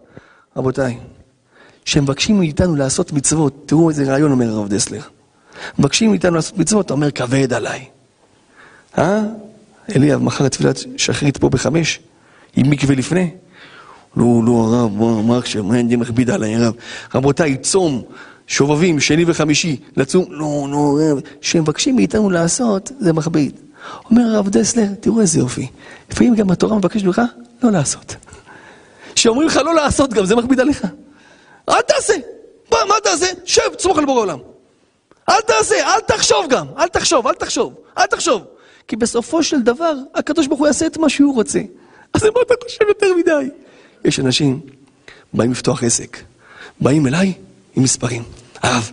[0.58, 0.98] רבותיי,
[1.86, 5.02] כשמבקשים מאיתנו לעשות מצוות, תראו איזה רעיון אומר הרב דסלר.
[5.80, 7.86] מבקשים מאיתנו לעשות מצוות, אתה אומר כבד עליי.
[8.98, 9.22] אה?
[9.96, 12.00] אליאב, מחר תפילת שחרית פה בחמש,
[12.56, 13.30] עם מקווה לפני.
[14.18, 16.74] לא, לא, הרב, מה, מה עכשיו, מה אני מכביד עליי, הרב?
[17.16, 18.02] רבותיי, צום,
[18.48, 23.52] שובבים, שני וחמישי, לצום, לא, לא, רב, שמבקשים מאיתנו לעשות, זה מכביד.
[24.10, 25.68] אומר הרב דסלר, תראו איזה יופי,
[26.12, 27.22] לפעמים גם התורה מבקשת ממך
[27.64, 28.16] לא לעשות.
[29.16, 30.86] שאומרים לך לא לעשות גם, זה מכביד עליך.
[31.70, 32.14] אל תעשה.
[32.72, 33.26] מה, מה תעשה?
[33.46, 34.40] שב, תסמוך על בורא עולם.
[35.30, 38.44] אל תעשה, אל תחשוב גם, אל תחשוב, אל תחשוב, אל תחשוב.
[38.88, 41.60] כי בסופו של דבר, הקדוש ברוך הוא יעשה את מה שהוא רוצה.
[42.14, 43.50] אז מה אתה חושב יותר מדי?
[44.06, 44.60] יש אנשים,
[45.34, 46.18] באים לפתוח עסק,
[46.82, 47.34] באים אליי
[47.76, 48.24] עם מספרים.
[48.64, 48.92] הרב,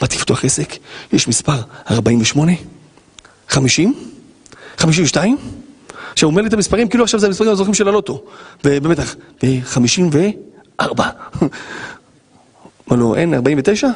[0.00, 0.72] באתי לפתוח עסק,
[1.12, 2.52] יש מספר 48,
[3.48, 3.94] 50,
[4.78, 5.36] 52,
[6.12, 8.22] עכשיו הוא אומר לי את המספרים, כאילו עכשיו זה המספרים הזוכים של הלוטו,
[8.64, 11.02] ובמתח, ו-54.
[12.86, 13.88] מה לא, אין 49?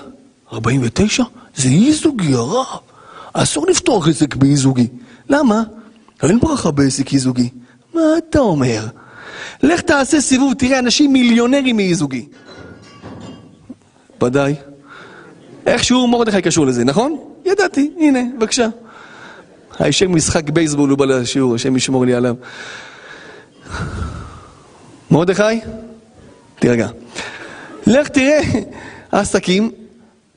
[0.52, 1.24] 49?
[1.56, 2.66] זה אי זוגי, הרב.
[3.32, 4.86] אסור לפתוח עסק באי זוגי.
[5.28, 5.62] למה?
[6.22, 7.48] אין ברכה בעסק אי זוגי.
[7.94, 8.86] מה אתה אומר?
[9.62, 12.26] לך תעשה סיבוב, תראה אנשים מיליונרים מאי זוגי.
[14.22, 14.54] ודאי.
[15.66, 17.16] איכשהו מרדכי קשור לזה, נכון?
[17.44, 18.68] ידעתי, הנה, בבקשה.
[19.78, 22.34] הישר משחק בייסבול הוא בא לשיעור, השם ישמור לי עליו.
[25.10, 25.60] מרדכי,
[26.58, 26.88] תירגע.
[27.86, 28.40] לך תראה
[29.12, 29.70] עסקים,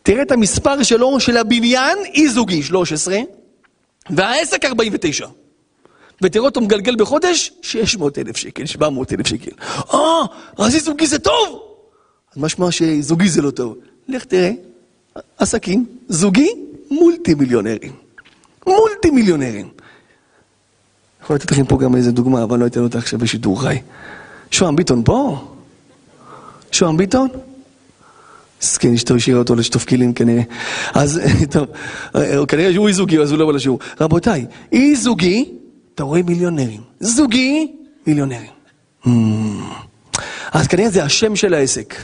[0.04, 3.17] תראה את המספר שלו, של הבניין, אי זוגי, 13,
[4.10, 5.28] והעסק 49.
[6.21, 9.52] ותראה אותו מגלגל בחודש, 600 אלף שקל, 700 אלף שקל.
[9.93, 10.00] אה,
[10.58, 11.63] אז אי זוגי זה טוב!
[12.38, 13.76] משמע שזוגי זה לא טוב.
[14.08, 14.52] לך תראה,
[15.38, 16.50] עסקים, זוגי,
[16.91, 18.06] מולטי מיליונרים.
[18.67, 19.69] מולטי מיליונרים.
[21.23, 23.77] יכול לתת לכם פה גם איזה דוגמה, אבל לא אתן אותה עכשיו בשידור חי.
[24.51, 25.47] שוהם ביטון פה?
[26.71, 27.27] שוהם ביטון?
[28.62, 30.41] מסכן, אשתו השאירה אותו לשטוף כלים כנראה.
[30.93, 31.21] אז,
[31.53, 31.67] טוב,
[32.47, 33.80] כנראה שהוא אי זוגי, אז הוא לא בא לשיעור.
[34.01, 35.51] רבותיי, אי זוגי,
[35.95, 36.82] אתה רואה מיליונרים.
[36.99, 37.73] זוגי,
[38.08, 38.51] מיליונרים.
[39.06, 39.10] Mm.
[40.51, 41.95] אז כנראה זה השם של העסק.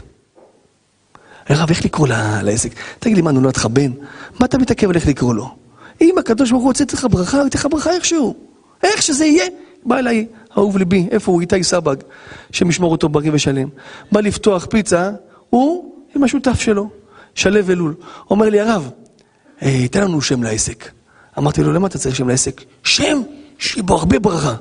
[1.49, 2.07] הרב, איך לקרוא
[2.43, 2.71] לעסק?
[2.99, 3.91] תגיד לי, מה, נולד לך בן?
[4.39, 5.62] מה אתה מתעכב על איך לקרוא לו?
[6.01, 8.35] אם הקדוש ברוך הוא לתת לך ברכה, הוא ייתן לך ברכה איכשהו.
[8.83, 9.45] איך שזה יהיה.
[9.85, 10.25] בא אליי,
[10.57, 11.41] אהוב ליבי, איפה הוא?
[11.41, 11.95] איתי סבג,
[12.51, 13.69] שמשמור אותו בריא ושלם.
[14.11, 15.11] בא לפתוח פיצה,
[15.49, 16.89] הוא עם השותף שלו,
[17.35, 17.93] שלו אלול.
[18.29, 18.89] אומר לי, הרב,
[19.61, 20.91] אה, תן לנו שם לעסק.
[21.37, 22.61] אמרתי לו, למה אתה צריך שם לעסק?
[22.83, 23.21] שם
[23.57, 24.55] שיהיה בו הרבה ברכה.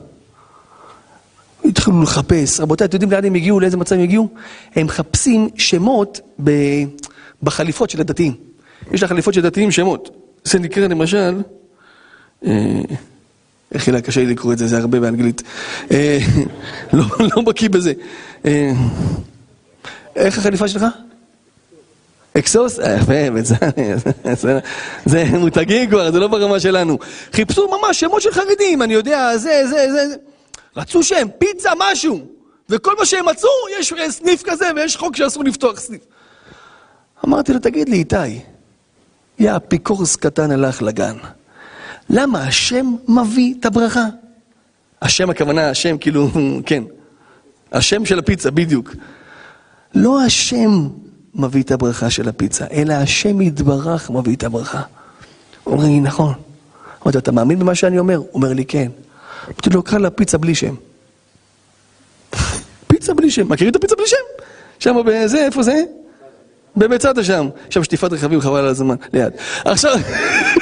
[1.65, 4.29] התחילו לחפש, רבותיי, אתם יודעים לאן הם הגיעו, לאיזה מצב הם הגיעו?
[4.75, 6.51] הם מחפשים שמות ב...
[7.43, 8.35] בחליפות של הדתיים.
[8.93, 10.22] יש לחליפות של דתיים שמות.
[10.45, 11.43] זה נקרא למשל,
[12.47, 12.81] אה,
[13.75, 15.43] איך אלא קשה לי לקרוא את זה, זה הרבה באנגלית.
[15.91, 16.19] אה,
[16.93, 17.05] לא,
[17.37, 17.93] לא בקיא בזה.
[18.45, 18.73] אה,
[20.17, 20.85] איך החליפה שלך?
[22.39, 22.79] אקסוס?
[22.79, 23.13] יפה,
[25.07, 26.99] זה מותגים כבר, זה לא ברמה שלנו.
[27.33, 30.17] חיפשו ממש שמות של חרדים, אני יודע, זה, זה, זה.
[30.77, 32.21] רצו שם, פיצה, משהו.
[32.69, 33.49] וכל מה שהם מצאו,
[33.81, 36.01] יש סניף כזה ויש חוק שאסור לפתוח סניף.
[37.25, 38.17] אמרתי לו, תגיד לי, איתי,
[39.43, 41.17] יא אפיקורס קטן הלך לגן.
[42.11, 44.05] למה השם מביא את הברכה?
[45.03, 46.29] השם הכוונה, השם כאילו,
[46.67, 46.85] כן.
[47.73, 48.95] השם של הפיצה, בדיוק.
[49.95, 50.89] לא השם
[51.35, 54.83] מביא את הברכה של הפיצה, אלא השם יתברך מביא את הברכה.
[55.67, 56.35] אומר לי, נכון.
[57.03, 58.17] אמרתי, אתה מאמין במה שאני אומר?
[58.17, 58.91] הוא אומר לי, כן.
[59.47, 60.75] אמרתי לו, קרא לה פיצה בלי שם.
[62.89, 64.45] פיצה בלי שם, מכירים את הפיצה בלי שם?
[64.79, 65.83] שם בזה, איפה זה?
[66.77, 69.33] במצדה שם, שם שטיפת רכבים חבל על הזמן, ליד.
[69.65, 69.97] עכשיו,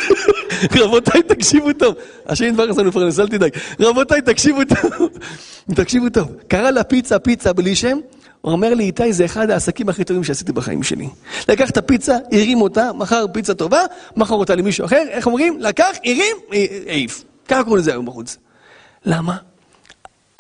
[0.81, 1.95] רבותיי תקשיבו טוב,
[2.27, 3.51] השם דבר עשינו פרנס, אל תדאג.
[3.81, 5.09] רבותיי תקשיבו טוב,
[5.83, 6.29] תקשיבו טוב.
[6.49, 7.99] קרא לה פיצה פיצה בלי שם,
[8.41, 11.09] הוא אומר לי, איתי, זה אחד העסקים הכי טובים שעשיתי בחיים שלי.
[11.49, 13.81] לקח את הפיצה, הרים אותה, מכר פיצה טובה,
[14.17, 15.59] מכר אותה למישהו אחר, איך אומרים?
[15.61, 16.37] לקח, הרים,
[16.87, 17.25] העיף.
[17.49, 18.37] ככה קוראים לזה היום בחוץ.
[19.07, 19.37] למה?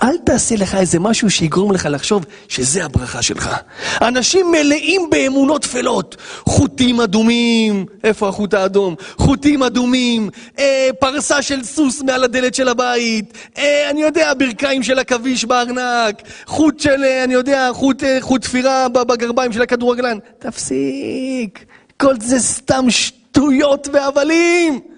[0.02, 3.56] אל תעשה לך איזה משהו שיגרום לך לחשוב שזה הברכה שלך.
[4.02, 6.16] אנשים מלאים באמונות טפלות.
[6.46, 8.94] חוטים אדומים, איפה החוט האדום?
[9.16, 14.98] חוטים אדומים, אה, פרסה של סוס מעל הדלת של הבית, אה, אני יודע, ברכיים של
[14.98, 20.18] עכביש בארנק, חוט של, אה, אני יודע, חוט, אה, חוט תפירה בגרביים של הכדורגלן.
[20.38, 21.64] תפסיק,
[21.96, 24.89] כל זה סתם שטויות והבלים.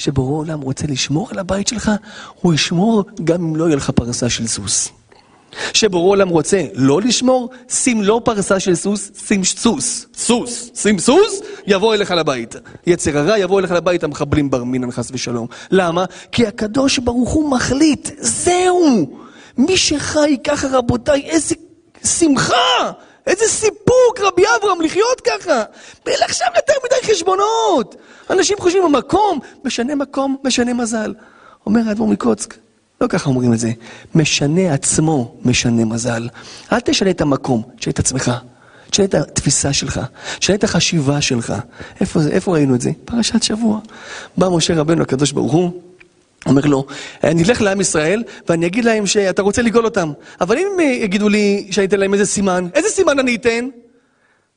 [0.00, 1.90] שבורא עולם רוצה לשמור על הבית שלך,
[2.40, 4.88] הוא ישמור גם אם לא יהיה לך פרסה של סוס.
[5.72, 10.06] שבורא עולם רוצה לא לשמור, שים לא פרסה של סוס, שים סוס.
[10.14, 10.70] סוס.
[10.74, 12.54] שים סוס, יבוא אליך לבית.
[12.86, 15.46] יצר הרע יבוא אליך לבית המחבלים בר מינן חס ושלום.
[15.70, 16.04] למה?
[16.32, 19.18] כי הקדוש ברוך הוא מחליט, זהו!
[19.56, 21.54] מי שחי ככה רבותיי, איזה
[22.04, 22.92] שמחה!
[23.26, 25.62] איזה סיפוק, רבי אברהם, לחיות ככה.
[26.06, 27.96] ואין עכשיו יותר מדי חשבונות.
[28.30, 31.14] אנשים חושבים במקום, משנה מקום, משנה מזל.
[31.66, 32.54] אומר האדמו"ר מקוצק,
[33.00, 33.70] לא ככה אומרים את זה,
[34.14, 36.28] משנה עצמו, משנה מזל.
[36.72, 38.32] אל תשנה את המקום, תשנה את עצמך.
[38.90, 40.00] תשנה את התפיסה שלך,
[40.38, 41.54] תשנה את החשיבה שלך.
[42.00, 42.90] איפה, איפה ראינו את זה?
[43.04, 43.80] פרשת שבוע.
[44.36, 45.82] בא משה רבנו הקדוש ברוך הוא,
[46.46, 46.86] אומר לו,
[47.24, 50.12] אני אלך לעם ישראל ואני אגיד להם שאתה רוצה לגאול אותם.
[50.40, 53.68] אבל אם הם יגידו לי שאני אתן להם איזה סימן, איזה סימן אני אתן?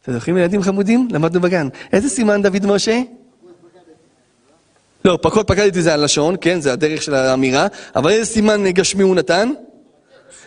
[0.02, 1.08] אתם זוכרים ילדים חמודים?
[1.12, 1.68] למדנו בגן.
[1.94, 3.02] איזה סימן דוד משה?
[5.06, 9.16] לא, פחות פקדתי זה הלשון, כן, זה הדרך של האמירה, אבל איזה סימן גשמי הוא
[9.16, 9.50] נתן?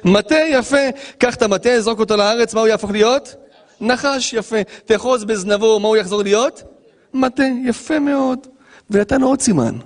[0.05, 3.35] מטה יפה, קח את המטה, זרוק אותו לארץ, מה הוא יהפוך להיות?
[3.81, 4.57] נחש יפה.
[4.85, 6.63] תאחוז בזנבו, מה הוא יחזור להיות?
[7.15, 8.47] מטה, יפה מאוד.
[8.91, 9.77] ונתן עוד סימן.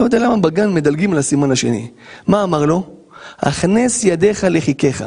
[0.00, 1.88] לא יודע למה בגן מדלגים על הסימן השני.
[2.26, 2.82] מה אמר לו?
[3.38, 5.04] הכנס ידיך לחיכך.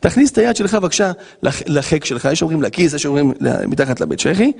[0.00, 3.32] תכניס את היד שלך בבקשה לחק שלך, יש אומרים לכיס, יש אומרים
[3.68, 4.52] מתחת לבית שחי.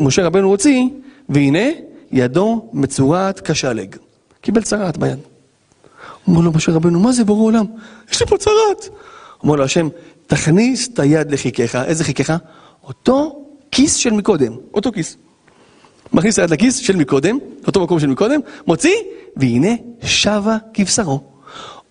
[0.00, 0.82] משה רבנו הוציא,
[1.28, 1.68] והנה
[2.12, 3.96] ידו מצורעת כשלג.
[4.40, 5.18] קיבל צרעת ביד.
[6.28, 7.64] אומר לו משה רבנו, מה זה בורא עולם?
[8.10, 8.88] יש לי פה צרעת.
[9.42, 9.88] אומר לו השם,
[10.26, 11.76] תכניס את היד לחיכך.
[11.86, 12.36] איזה חיכך?
[12.84, 15.16] אותו כיס של מקודם, אותו כיס.
[16.14, 18.94] מכניס היד לכיס של מקודם, אותו מקום של מקודם, מוציא,
[19.36, 21.20] והנה שבה כבשרו.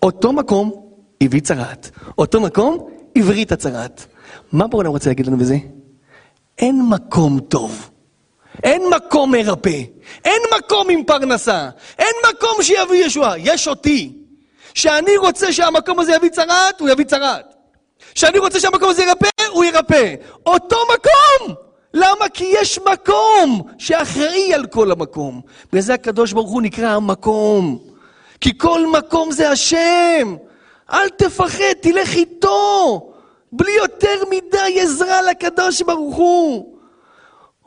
[0.02, 0.72] אותו מקום
[1.20, 4.06] הביא צרעת, אותו מקום הבריא את הצרעת.
[4.52, 5.56] מה בורא עולם רוצה להגיד לנו בזה?
[6.58, 7.90] אין מקום טוב.
[8.62, 9.82] אין מקום מרפא,
[10.24, 11.68] אין מקום עם פרנסה,
[11.98, 14.12] אין מקום שיביא ישועה, יש אותי.
[14.74, 17.54] שאני רוצה שהמקום הזה יביא צרעת, הוא יביא צרעת.
[18.14, 20.14] שאני רוצה שהמקום הזה ירפא, הוא ירפא.
[20.46, 21.63] אותו מקום!
[21.94, 22.28] למה?
[22.34, 25.40] כי יש מקום שאחראי על כל המקום.
[25.72, 27.78] וזה הקדוש ברוך הוא נקרא המקום.
[28.40, 30.36] כי כל מקום זה השם.
[30.92, 33.10] אל תפחד, תלך איתו.
[33.52, 36.73] בלי יותר מדי עזרה לקדוש ברוך הוא.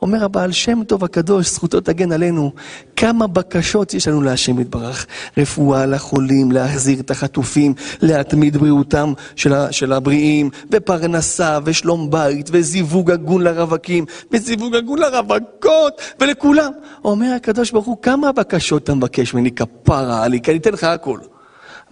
[0.02, 2.52] אומר הבעל שם טוב הקדוש, זכותו תגן עלינו,
[2.96, 5.06] כמה בקשות יש לנו להשם יתברך.
[5.36, 13.42] רפואה לחולים, להחזיר את החטופים, להתמיד בריאותם של, של הבריאים, ופרנסה, ושלום בית, וזיווג הגון
[13.42, 16.72] לרווקים, וזיווג הגון לרווקות, ולכולם.
[17.04, 20.84] אומר הקדוש ברוך הוא, כמה בקשות אתה מבקש ממני כפרה עלי, כי אני אתן לך
[20.84, 21.18] הכל.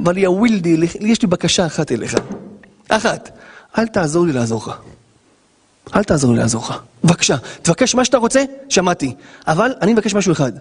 [0.01, 2.15] אבל יא ווילדי, יש לי בקשה אחת אליך.
[2.89, 3.39] אחת,
[3.79, 4.96] אל תעזור לי לעזור לך.
[5.95, 6.75] אל תעזור לי לעזור לך.
[7.05, 9.15] בבקשה, תבקש מה שאתה רוצה, שמעתי.
[9.47, 10.53] אבל אני מבקש משהו אחד.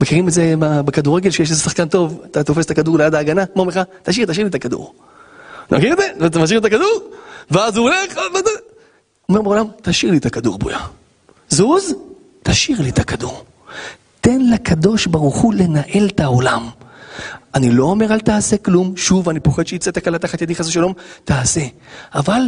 [0.00, 3.68] מכירים את זה בכדורגל, שיש איזה שחקן טוב, אתה תופס את הכדור ליד ההגנה, אומר
[3.68, 4.94] לך, תשאיר, תשאיר לי את הכדור.
[5.66, 6.26] אתה מכיר את זה?
[6.26, 7.10] אתה משאיר את הכדור,
[7.50, 8.18] ואז הוא הולך,
[9.28, 10.78] אומר בעולם, תשאיר לי את הכדור, בויה.
[11.48, 11.94] זוז,
[12.42, 13.44] תשאיר לי את הכדור.
[14.20, 16.68] תן לקדוש ברוך הוא לנהל את העולם.
[17.56, 20.92] אני לא אומר אל תעשה כלום, שוב, אני פוחד שיצא תקלה תחת ידי חס ושלום,
[21.24, 21.60] תעשה.
[22.14, 22.40] אבל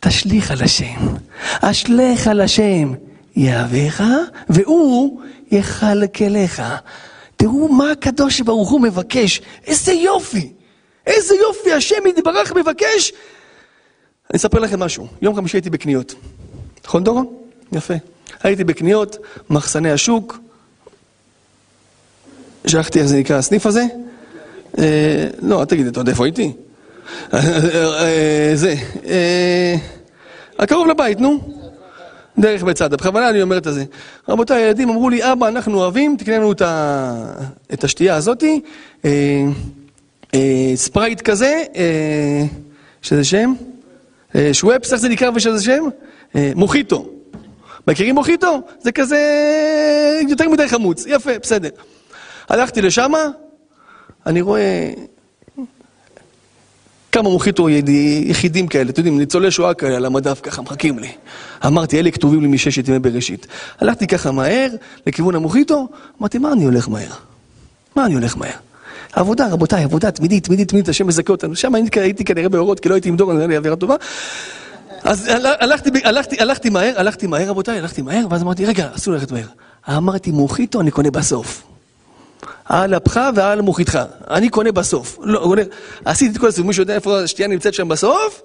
[0.00, 1.14] תשליך על השם.
[1.60, 2.92] אשליך על השם
[3.36, 4.04] יהבך,
[4.48, 5.20] והוא
[5.50, 6.62] יכלכלך.
[7.36, 9.40] תראו מה הקדוש ברוך הוא מבקש.
[9.66, 10.52] איזה יופי!
[11.06, 13.12] איזה יופי השם יתברך מבקש.
[14.30, 15.06] אני אספר לכם משהו.
[15.22, 16.14] יום חמישי הייתי בקניות.
[16.84, 17.26] נכון דורון?
[17.72, 17.94] יפה.
[18.42, 19.16] הייתי בקניות,
[19.50, 20.38] מחסני השוק.
[22.66, 23.84] שכחתי איך זה נקרא הסניף הזה.
[24.78, 26.52] אה, לא, אל תגיד, אתה יודע איפה הייתי?
[27.34, 28.74] אה, זה,
[30.58, 31.40] הקרוב לבית, נו.
[32.38, 33.84] דרך בצד, בכוונה אני אומר את זה.
[34.28, 36.52] רבותיי, הילדים אמרו לי, אבא, אנחנו אוהבים, תקנה לנו
[37.72, 38.60] את, השתייה הזאתי,
[39.04, 39.44] אה,
[40.34, 42.44] אה, ספרייט כזה, אה,
[43.02, 43.54] שזה שם?
[44.34, 45.84] אה, שוואפס, איך זה נקרא ושזה שם?
[46.36, 47.08] אה, מוחיטו.
[47.88, 48.60] מכירים מוחיטו?
[48.80, 49.18] זה כזה
[50.28, 51.04] יותר מדי חמוץ.
[51.06, 51.68] יפה, בסדר.
[52.48, 53.28] הלכתי לשמה,
[54.26, 54.92] אני רואה
[57.12, 57.68] כמה מוחיטו
[58.24, 61.08] יחידים כאלה, אתם יודעים, ניצולי שואה כאלה על המדף ככה, מחכים לי.
[61.66, 63.46] אמרתי, אלה כתובים לי מששת ימי בראשית.
[63.80, 64.68] הלכתי ככה מהר
[65.06, 65.88] לכיוון המוחיטו,
[66.20, 67.10] אמרתי, מה אני הולך מהר?
[67.96, 68.50] מה אני הולך מהר?
[69.12, 71.56] עבודה, רבותיי, עבודה תמידית, תמידית, תמידית, השם מזכה אותנו.
[71.56, 73.94] שם הייתי כנראה באורות, כי לא הייתי עם דור, נראה לי אווירה טובה.
[75.02, 79.32] אז הלכתי, הלכתי, הלכתי מהר, הלכתי מהר, רבותיי, הלכתי מהר, ואז אמרתי, רגע, אסור ללכת
[79.32, 79.46] מהר.
[79.88, 81.75] אמרתי, מוחיטו אני קונה בסוף.
[82.68, 83.98] על אפך ועל מוחיתך.
[84.30, 85.18] אני קונה בסוף.
[85.22, 85.62] לא, קונה...
[86.04, 88.42] עשיתי את כל הסיבוב, מישהו יודע איפה השתייה נמצאת שם בסוף?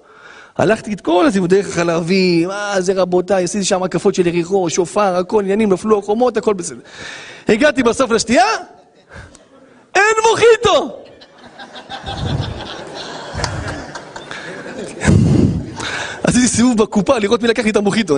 [0.58, 5.16] הלכתי את כל הסיבוב, דרך החלבים, מה זה רבותיי, עשיתי שם הקפות של יריחו, שופר,
[5.16, 6.80] הכל, עניינים, נפלו החומות, הכל בסדר.
[7.48, 8.44] הגעתי בסוף לשתייה,
[9.94, 10.98] אין מוחיטו!
[16.24, 18.16] עשיתי סיבוב בקופה לראות מי לקח לי את המוחיטו.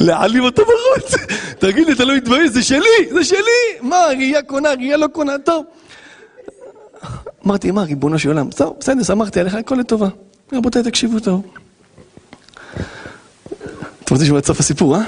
[0.00, 1.14] להעלים אותו בחוץ.
[1.58, 2.50] תגיד לי, אתה לא מתבייש?
[2.50, 3.80] זה שלי, זה שלי!
[3.80, 5.64] מה, ראייה קונה, ראייה לא קונה, טוב.
[7.46, 8.50] אמרתי, מה, ריבונו של עולם?
[8.50, 10.08] טוב, בסדר, שמחתי עליך, הכל לטובה.
[10.52, 11.42] רבותיי, תקשיבו טוב.
[14.04, 15.00] אתם רוצים לשמוע את סוף הסיפור, אה?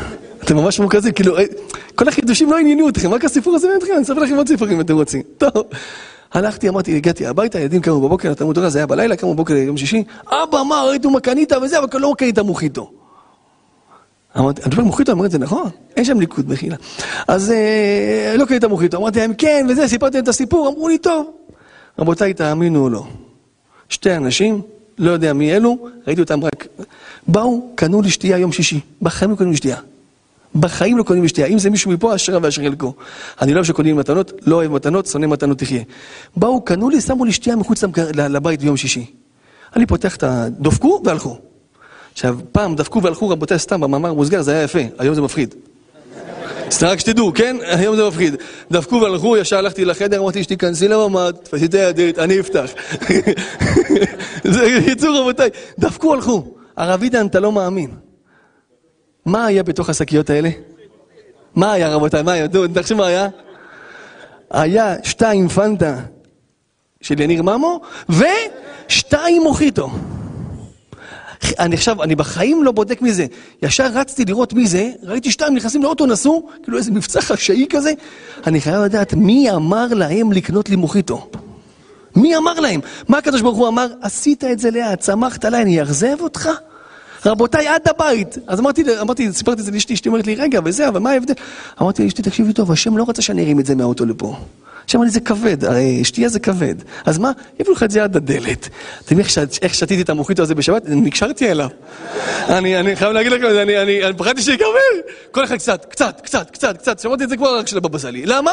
[0.45, 1.45] אתם ממש מורכזים, כאילו, אה,
[1.95, 4.75] כל החידושים לא עניינו אתכם, רק הסיפור הזה מעניין אתכם, אני אספר לכם עוד סיפורים
[4.75, 5.23] אם אתם רוצים.
[5.39, 5.65] טוב.
[6.33, 9.77] הלכתי, אמרתי, הגעתי הביתה, ילדים קמו בבוקר, תלמוד תורה, זה היה בלילה, קמו בבוקר יום
[9.77, 13.02] שישי, אבא, מה, ראיתו מה קנית וזה, אבל לא קנית מוחיטו.
[14.39, 16.77] אמרתי, אני מוחיטו, אמרתי, זה נכון, אין שם ליכוד, מחילה.
[17.29, 20.99] אז אה, לא קנית מוחיטו, אמרתי להם, כן, וזה, סיפרתי להם את הסיפור, אמרו לי,
[20.99, 21.31] טוב.
[21.99, 23.05] רבותיי, תאמינו או לא,
[23.89, 24.61] שתי אנשים,
[24.99, 26.67] לא יודע מי אלו, ראיתי אותם רק,
[27.29, 29.77] באו, קנו לי שתייה יום שישי, בחיים לא קנו לי שתייה.
[30.55, 31.47] בחיים לא קונים שתייה.
[31.47, 32.95] אם זה מישהו מפה, אשרה ואשר חלקו.
[33.43, 35.83] אני לא אוהב שקונים מתנות, לא אוהב מתנות, שונא מתנות תחיה.
[36.37, 39.07] באו, קנו לי, שמו לי שתייה מחוץ לבית ביום שישי.
[39.77, 40.47] אני פותח את ה...
[40.49, 41.39] דופקו והלכו.
[42.13, 45.55] עכשיו, פעם דפקו והלכו, רבותיי, סתם, במאמר מוסגר, זה היה יפה, היום זה מפחיד.
[46.71, 47.57] סתם רק שתדעו, כן?
[47.63, 48.37] היום זה מפחיד.
[48.71, 52.71] דפקו והלכו, ישר הלכתי לחדר, אמרתי אשתי, כנסי לממ"ד, תפסי את הידית, אני אפתח.
[54.55, 56.45] זה יצאו רבותיי, דפקו הלכו.
[56.77, 57.91] הרב עידן, אתה לא מאמין.
[59.27, 60.51] מה היה בתוך השקיות האלה?
[61.55, 62.23] מה היה רבותיי?
[62.23, 62.47] מה היה?
[62.75, 63.29] תחשבו מה היה?
[64.51, 65.97] היה שתיים פנטה
[67.01, 69.91] של יניר ממו ושתיים מוחיטו.
[71.59, 73.27] אני עכשיו, אני בחיים לא בודק מי זה.
[73.63, 77.93] ישר רצתי לראות מי זה, ראיתי שתיים נכנסים לאוטו, נסעו, כאילו איזה מבצע חשאי כזה.
[78.47, 81.29] אני חייב לדעת מי אמר להם לקנות לי מוחיטו.
[82.17, 82.81] מי אמר להם?
[83.09, 83.87] מה הקדוש ברוך הוא אמר?
[84.01, 86.49] עשית את זה לאט, צמחת עליי, אני אאכזב אותך?
[87.27, 88.39] רבותיי, עד הבית.
[88.47, 91.35] אז אמרתי, אמרתי, סיפרתי את זה לאשתי, אשתי אומרת לי, רגע, וזה, אבל מה ההבדל?
[91.83, 94.37] אמרתי לאשתי, תקשיבי טוב, השם לא רצה שאני ארים את זה מהאוטו לפה.
[94.85, 96.75] עכשיו אמר לי, זה כבד, הרי שתייה זה כבד.
[97.05, 97.33] אז מה?
[97.61, 98.69] יביאו לך את זה עד הדלת.
[99.05, 100.83] אתם יודעים איך שתיתי את המוחיטו הזה בשבת?
[100.87, 101.69] נקשרתי אליו.
[102.49, 104.69] אני, חייב להגיד לכם, אני, אני, אני פחדתי שיגמר.
[105.31, 106.99] כל אחד קצת, קצת, קצת, קצת, קצת.
[106.99, 108.27] שמעתי את זה כבר רק של הבבא סאלי.
[108.27, 108.51] למה?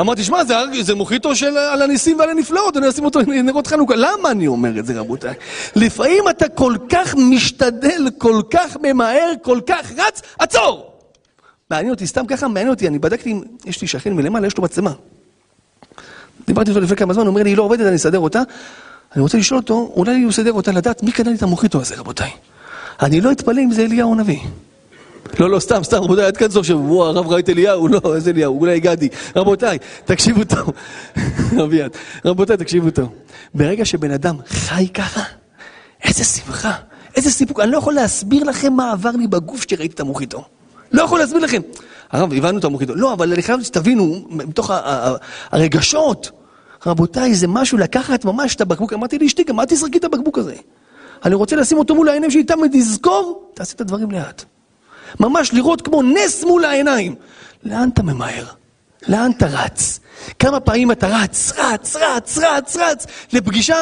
[0.00, 0.42] אמרתי, שמע,
[0.82, 3.94] זה, מוחיטו של על הניסים ועל הנפלאות, אני אשים אותו נרות חנוכה.
[3.96, 5.34] למה אני אומר את זה, רבותיי?
[5.76, 10.92] לפעמים אתה כל כך משתדל, כל כך ממהר, כל כך רץ, עצור!
[11.70, 14.92] מעניין אותי, סתם ככה מעניין אותי, אני בדקתי, יש לי שכן מלמעלה, יש לו מצלמה.
[16.46, 18.42] דיברתי איתו לפני כמה זמן, הוא אומר לי, היא לא עובדת, אני אסדר אותה.
[19.14, 21.94] אני רוצה לשאול אותו, אולי הוא יסדר אותה לדעת מי קנה לי את המוחיטו הזה,
[21.96, 22.30] רבותיי.
[23.02, 24.38] אני לא אתפלא אם זה אליהו הנביא.
[25.40, 28.30] לא, לא, סתם, סתם, רבותיי, עד כאן סוף שבוע, הרב ראה את אליהו, לא, איזה
[28.30, 29.08] אליהו, אולי גדי.
[29.36, 30.72] רבותיי, תקשיבו טוב.
[32.24, 33.08] רבותיי, תקשיבו טוב.
[33.54, 35.22] ברגע שבן אדם חי ככה,
[36.04, 36.72] איזה שמחה,
[37.16, 37.60] איזה סיפוק.
[37.60, 40.44] אני לא יכול להסביר לכם מה עבר לי בגוף כשראיתי את המוחיטו.
[40.92, 41.60] לא יכול להסביר לכם.
[42.12, 42.94] הרב, הבנו את המוחיטו.
[42.94, 44.70] לא, אבל אני חייב שתבינו, מתוך
[45.50, 46.30] הרגשות,
[46.86, 48.92] רבותיי, זה משהו לקחת ממש את הבקבוק.
[48.92, 50.54] אמרתי לאשתי, גם אל תזרקי את הבקבוק הזה.
[51.24, 54.44] אני רוצה לשים אותו מול העיניים שלי, תמיד תזכור, תעשה את הדברים לאט.
[55.20, 57.14] ממש לראות כמו נס מול העיניים.
[57.64, 58.44] לאן אתה ממהר?
[59.08, 60.00] לאן אתה רץ?
[60.38, 63.76] כמה פעמים אתה רץ, רץ, רץ, רץ, רץ, לפגישה,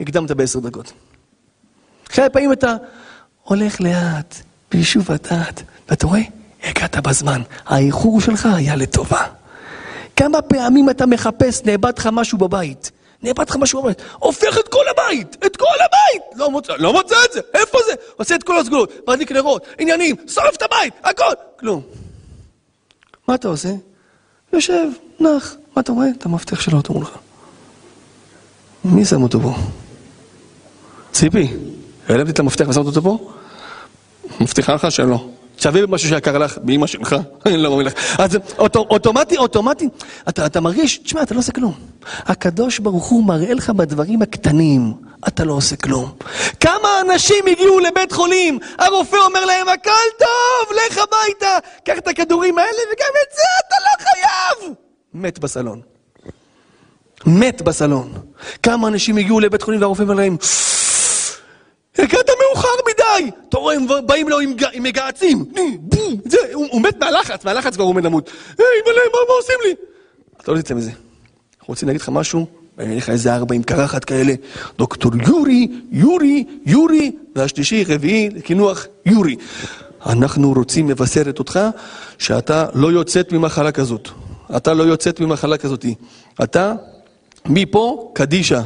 [0.00, 0.92] הקדמת בעשר דקות.
[2.04, 2.76] כמה פעמים אתה
[3.44, 4.34] הולך לאט,
[4.70, 6.37] ביישוב הדעת, ואתה רואה?
[6.64, 9.26] הגעת בזמן, האיחור שלך היה לטובה.
[10.16, 12.90] כמה פעמים אתה מחפש, נאבד לך משהו בבית.
[13.22, 14.02] נאבד לך משהו בבית.
[14.18, 15.36] הופך את כל הבית!
[15.46, 16.22] את כל הבית!
[16.36, 17.40] לא מוצא, לא מוצא את זה!
[17.54, 17.92] איפה זה?
[18.16, 21.32] עושה את כל הסגולות, מדליק נרות, עניינים, שורף את הבית, הכל!
[21.58, 21.82] כלום.
[23.28, 23.68] מה אתה עושה?
[24.52, 24.88] יושב,
[25.20, 25.54] נח.
[25.76, 26.06] מה אתה רואה?
[26.18, 27.10] את המפתח של האוטו מולך.
[28.84, 29.54] מי שם אותו פה?
[31.12, 31.48] ציפי,
[32.08, 33.32] העלמתי את המפתח ושמת אותו פה?
[34.40, 35.28] מבטיחה לך שלא.
[35.58, 38.20] שווה במשהו שיקר לך, באמא שלך, אני לא מאמין לך.
[38.20, 39.88] אז אוטו, אוטומטי, אוטומטי,
[40.28, 41.74] אתה, אתה מרגיש, תשמע, אתה לא עושה כלום.
[42.26, 44.94] הקדוש ברוך הוא מראה לך בדברים הקטנים,
[45.28, 46.12] אתה לא עושה כלום.
[46.60, 52.58] כמה אנשים הגיעו לבית חולים, הרופא אומר להם, הכל טוב, לך הביתה, קח את הכדורים
[52.58, 54.74] האלה וגם את זה אתה לא חייב!
[55.14, 55.80] מת בסלון.
[57.26, 58.12] מת בסלון.
[58.62, 60.36] כמה אנשים הגיעו לבית חולים והרופא אומר להם,
[61.98, 62.28] הגעת
[63.20, 63.30] מדי!
[63.48, 65.44] אתה רואה, הם באים לו עם, מגהצים.
[66.52, 68.30] הוא, מת מהלחץ, מהלחץ כבר הוא עומד למות.
[68.58, 69.74] היי, מלא, מה, עושים לי?
[70.42, 70.90] אתה לא תצא מזה.
[70.90, 72.46] אנחנו רוצים להגיד לך משהו,
[72.80, 74.34] אגיד לך איזה ארבע עם קרחת כאלה.
[74.78, 79.36] דוקטור יורי, יורי, יורי, והשלישי, רביעי, לקינוח יורי.
[80.06, 81.60] אנחנו רוצים מבשרת אותך
[82.18, 84.08] שאתה לא יוצאת ממחלה כזאת.
[84.56, 85.86] אתה לא יוצאת ממחלה כזאת.
[86.42, 86.72] אתה,
[87.46, 88.62] מפה, קדישה.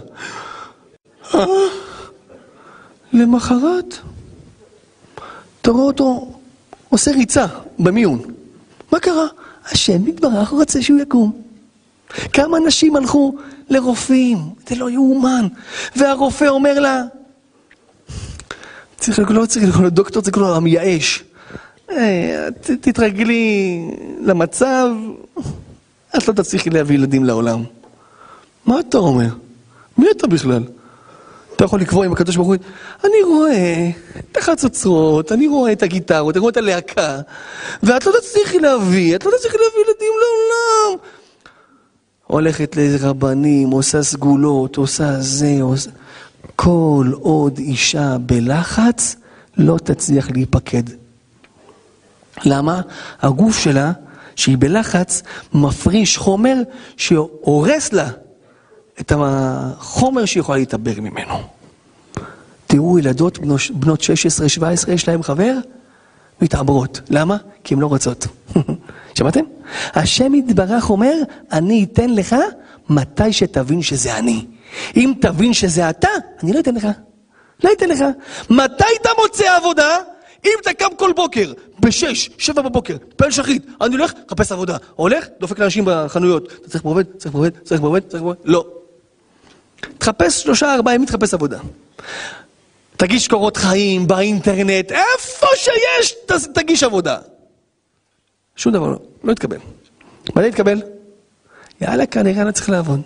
[3.13, 3.99] למחרת,
[5.63, 6.33] אתה רואה אותו
[6.89, 7.47] עושה ריצה
[7.79, 8.23] במיון.
[8.93, 9.27] מה קרה?
[9.71, 11.33] השם יתברך רוצה שהוא יקום.
[12.33, 13.35] כמה אנשים הלכו
[13.71, 14.39] לרופאים,
[14.69, 15.47] זה לא יאומן.
[15.97, 17.03] והרופא אומר לה,
[18.99, 21.25] צריך לקרוא, לא צריך לקרוא לדוקטור, צריך לקרוא לו המייאש.
[21.91, 22.49] אה,
[22.81, 23.81] תתרגלי
[24.21, 24.89] למצב,
[26.17, 27.65] את לא תצליחי להביא ילדים לעולם.
[28.67, 29.29] מה אתה אומר?
[29.99, 30.63] מי אתה בכלל?
[31.63, 32.57] אתה יכול לקבוע עם הקדוש ברוך הוא,
[33.05, 37.21] אני רואה את החצוצרות, אני רואה את הגיטרות, אני רואה את הלהקה,
[37.83, 40.99] ואת לא תצליחי להביא, את לא תצליחי להביא ילדים לעולם.
[42.27, 45.91] הולכת לרבנים, עושה סגולות, עושה זה, עושה...
[46.57, 49.17] כל עוד אישה בלחץ,
[49.57, 50.83] לא תצליח להיפקד.
[52.45, 52.81] למה?
[53.21, 53.93] הגוף שלה,
[54.37, 55.23] שהיא בלחץ,
[55.55, 56.57] מפריש חומר
[56.97, 58.09] שהורס לה
[59.01, 61.35] את החומר שהיא יכולה להתעבר ממנו.
[62.67, 63.39] תראו, ילדות
[63.75, 65.55] בנות 16-17, יש להם חבר?
[66.43, 67.01] מתעברות.
[67.11, 67.37] למה?
[67.65, 68.27] כי הן לא רוצות.
[69.19, 69.41] שמעתם?
[69.95, 71.15] השם יתברך אומר,
[71.53, 72.37] אני אתן לך
[72.89, 74.47] מתי שתבין שזה אני.
[74.97, 76.09] אם תבין שזה אתה,
[76.43, 76.89] אני לא אתן לך.
[77.65, 78.05] לא אתן לך.
[78.51, 79.97] מתי אתה מוצא עבודה?
[80.45, 84.77] אם אתה קם כל בוקר, בשש, שבע בבוקר, פועל שחית, אני הולך, חפש עבודה.
[84.95, 86.53] הולך, דופק לאנשים בחנויות.
[86.61, 88.39] אתה צריך בעובד, צריך בעובד, צריך בעובד, צריך בעובד.
[88.45, 88.82] לא.
[89.99, 91.59] תחפש שלושה, ארבעה ימים, תחפש עבודה.
[92.97, 96.15] תגיש קורות חיים באינטרנט, איפה שיש,
[96.55, 97.19] תגיש עבודה.
[98.57, 99.57] שום דבר לא, לא יתקבל.
[100.29, 100.83] מתי יתקבל?
[101.81, 103.01] יאללה, כנראה אני צריך לעבוד.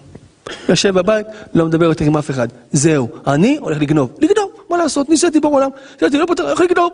[0.68, 2.48] יושב בבית, לא מדבר יותר עם אף אחד.
[2.72, 4.14] זהו, אני הולך לגנוב.
[4.20, 5.08] לגנוב, מה לעשות?
[5.08, 5.70] ניסיתי בעולם,
[6.02, 6.92] ניסיתי, לא פותר, איך לגנוב?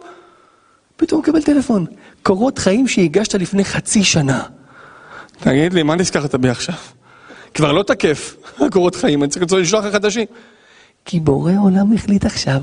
[0.96, 1.86] פתאום הוא מקבל טלפון.
[2.22, 4.42] קורות חיים שהגשת לפני חצי שנה.
[5.40, 6.74] תגיד לי, מה נזכרת בי עכשיו?
[7.54, 8.36] כבר לא תקף,
[8.66, 10.26] הקורות חיים, אני צריך לשלוח לך חדשים.
[11.04, 12.60] כי בורא עולם החליט עכשיו.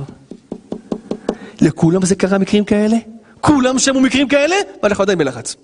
[1.62, 2.98] לכולם זה קרה מקרים כאלה?
[3.42, 4.56] כולם שמעו מקרים כאלה?
[4.84, 5.56] ואנחנו עדיין בלחץ.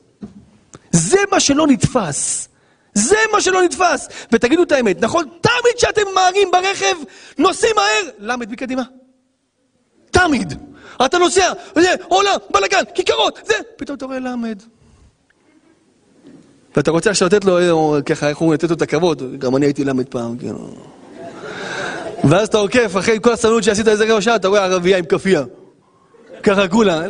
[0.92, 2.48] זה מה שלא נתפס.
[2.94, 4.08] זה מה שלא נתפס.
[4.32, 5.26] ותגידו את האמת, נכון?
[5.42, 6.96] תמיד כשאתם ממהרים ברכב,
[7.38, 8.84] נוסעים מהר, למד מקדימה.
[10.12, 10.54] תמיד.
[11.06, 14.64] אתה נוסע, זה, עולם, בלאגן, כיכרות, זה, פתאום אתה רואה למד.
[16.78, 19.66] ואתה רוצה עכשיו לתת לו, אה, ככה, איך הוא לתת לו את הכבוד, גם אני
[19.66, 20.70] הייתי למד פעם, כאילו.
[22.24, 25.44] ואז אתה עוקף, אחרי כל הסבלנות שעשית איזה רבע שעה, אתה רואה ערבייה עם כפייה.
[26.44, 27.02] ככה כולה.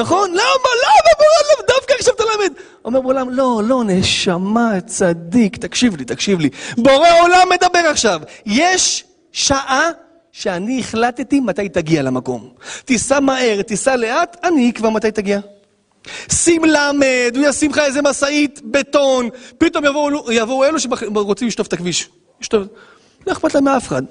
[0.00, 0.30] נכון?
[0.30, 0.70] למה?
[0.84, 2.52] למה בעולם דווקא עכשיו אתה למד?
[2.84, 6.48] אומר בעולם, לא, לא, נשמה, צדיק, תקשיב לי, תקשיב לי.
[6.76, 8.20] בורא עולם מדבר עכשיו.
[8.46, 9.90] יש שעה
[10.32, 12.48] שאני החלטתי מתי תגיע למקום.
[12.84, 15.40] תיסע מהר, תיסע לאט, אני אקבע מתי תגיע.
[16.32, 19.28] שים למד, הוא ישים לך איזה משאית בטון,
[19.58, 22.08] פתאום יבואו, יבואו אלו שרוצים לשטוף את הכביש.
[22.52, 24.02] לא אכפת להם מאף אחד.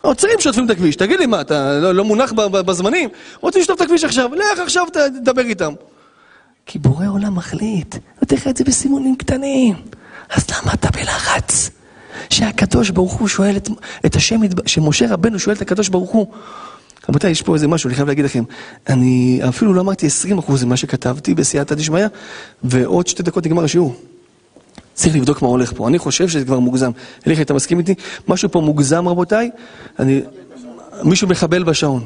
[0.00, 3.08] עוצרים שוטפים את הכביש, תגיד לי מה, אתה לא, לא מונח בזמנים?
[3.40, 5.72] רוצים לשטוף את הכביש עכשיו, לך עכשיו תדבר איתם.
[6.66, 9.74] כי בורא עולם מחליט, נותן לך את זה בסימונים קטנים.
[10.30, 11.70] אז למה אתה בלחץ?
[12.30, 13.68] שהקדוש ברוך הוא שואל את,
[14.06, 16.26] את השם, שמשה רבנו שואל את הקדוש ברוך הוא.
[17.08, 18.44] רבותיי, יש פה איזה משהו, אני חייב להגיד לכם.
[18.88, 20.06] אני אפילו לא אמרתי
[20.38, 22.06] 20% ממה שכתבתי בסייעתא דשמיא,
[22.64, 23.94] ועוד שתי דקות נגמר השיעור.
[24.94, 25.88] צריך לבדוק מה הולך פה.
[25.88, 26.90] אני חושב שזה כבר מוגזם.
[27.26, 27.94] אליך, אתה מסכים איתי?
[28.28, 29.50] משהו פה מוגזם, רבותיי?
[29.98, 30.20] אני...
[31.02, 32.04] מישהו מחבל בשעון.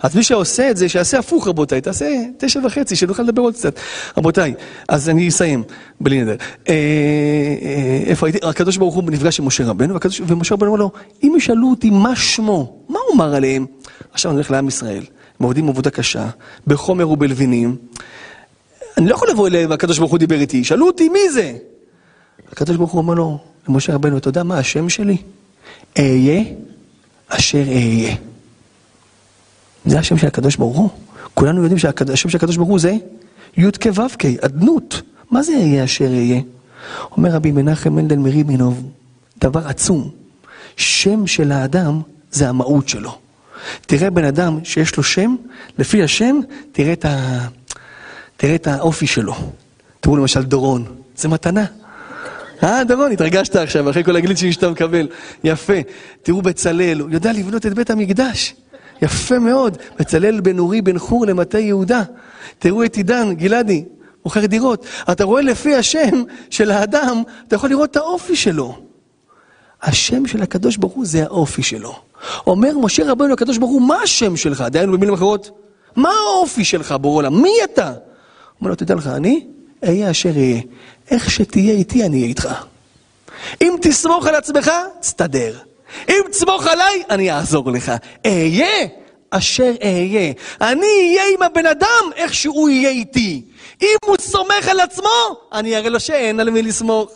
[0.00, 1.80] אז מי שעושה את זה, שיעשה הפוך, רבותיי.
[1.80, 3.78] תעשה תשע וחצי, שנוכל לדבר עוד קצת.
[4.16, 4.54] רבותיי,
[4.88, 5.62] אז אני אסיים,
[6.00, 6.36] בלי נדר.
[6.68, 8.38] אה, אה, איפה הייתי?
[8.42, 9.94] הקדוש ברוך הוא נפגש עם משה רבנו,
[10.26, 10.90] ומשה רבנו אומר לו,
[11.22, 13.66] אם ישאלו אותי מה שמו, מה הוא אמר עליהם?
[14.12, 15.04] עכשיו אני הולך לעם ישראל.
[15.40, 16.28] הם עובדים עבודה קשה,
[16.66, 17.76] בחומר ובלבינים.
[18.98, 21.56] אני לא יכול לבוא אליהם, הקדוש ברוך הוא דיבר איתי, שאלו אותי מי זה?
[22.52, 23.38] הקדוש ברוך הוא אומר לו,
[23.68, 25.16] למשה רבנו, אתה יודע מה השם שלי?
[25.98, 26.44] אהיה
[27.28, 28.14] אשר אהיה.
[29.84, 30.88] זה השם של הקדוש ברוך הוא.
[31.34, 32.96] כולנו יודעים שהשם של הקדוש ברוך הוא זה
[33.56, 35.02] י"ק ו"ק, אדנות.
[35.30, 36.40] מה זה יהיה אשר יהיה?
[37.10, 38.82] אומר רבי מנחם מנדל מריבינוב,
[39.38, 40.10] דבר עצום.
[40.76, 42.00] שם של האדם
[42.36, 43.18] זה המהות שלו.
[43.80, 45.36] תראה בן אדם שיש לו שם,
[45.78, 46.40] לפי השם,
[46.72, 47.38] תראה את, ה...
[48.36, 49.34] תראה את האופי שלו.
[50.00, 50.84] תראו למשל דורון,
[51.16, 51.64] זה מתנה.
[52.62, 55.08] אה, דורון, התרגשת עכשיו, אחרי כל הגליצ'ים שאתה מקבל.
[55.44, 55.74] יפה.
[56.22, 58.54] תראו בצלאל, הוא יודע לבנות את בית המקדש.
[59.02, 59.78] יפה מאוד.
[59.98, 62.02] בצלאל בן אורי בן חור למטה יהודה.
[62.58, 63.84] תראו את עידן, גלעדי,
[64.24, 64.86] מוכר דירות.
[65.12, 68.85] אתה רואה לפי השם של האדם, אתה יכול לראות את האופי שלו.
[69.82, 71.94] השם של הקדוש ברוך הוא זה האופי שלו.
[72.46, 74.64] אומר משה רבנו לקדוש ברוך הוא, מה השם שלך?
[74.70, 75.50] דהיינו במילים אחרות,
[75.96, 77.42] מה האופי שלך בורא עולם?
[77.42, 77.92] מי אתה?
[78.60, 79.46] אומר לו, תדע לך, אני
[79.84, 80.60] אהיה אשר אהיה.
[81.10, 82.48] איך שתהיה איתי, אני אהיה איתך.
[83.62, 84.70] אם תסמוך על עצמך,
[85.00, 85.58] תסתדר.
[86.08, 87.92] אם תסמוך עליי, אני אעזור לך.
[88.26, 88.86] אהיה
[89.30, 90.32] אשר אהיה.
[90.60, 93.42] אני אהיה עם הבן אדם איך שהוא יהיה איתי.
[93.82, 97.10] אם הוא סומך על עצמו, אני אראה לו שאין על מי לסמוך.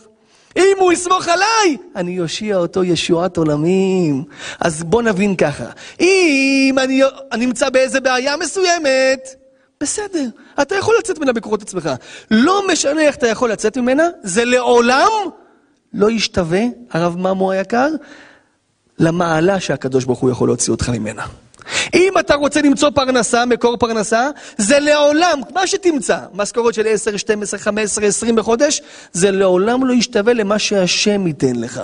[0.57, 4.25] אם הוא יסמוך עליי, אני אושיע אותו ישועת עולמים.
[4.61, 5.65] אז בוא נבין ככה,
[6.01, 9.35] אם אני, אני נמצא באיזה בעיה מסוימת,
[9.81, 10.29] בסדר,
[10.63, 11.91] אתה יכול לצאת ממנה בקורות עצמך.
[12.31, 15.11] לא משנה איך אתה יכול לצאת ממנה, זה לעולם
[15.93, 17.89] לא ישתווה, הרב ממו היקר,
[18.99, 21.27] למעלה שהקדוש ברוך הוא יכול להוציא אותך ממנה.
[21.95, 27.61] אם אתה רוצה למצוא פרנסה, מקור פרנסה, זה לעולם, מה שתמצא, משכורת של 10, 12,
[27.61, 31.81] 15, 20 בחודש, זה לעולם לא ישתווה למה שהשם ייתן לך.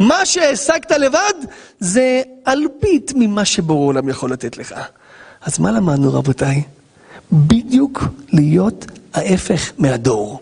[0.00, 1.34] מה שהשגת לבד,
[1.80, 4.74] זה אלפית ממה שבורא עולם יכול לתת לך.
[5.42, 6.62] אז מה למדנו רבותיי?
[7.32, 10.40] בדיוק להיות ההפך מהדור.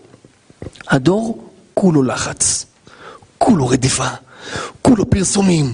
[0.87, 2.65] הדור כולו לחץ,
[3.37, 4.07] כולו רדיפה,
[4.81, 5.73] כולו פרסומים,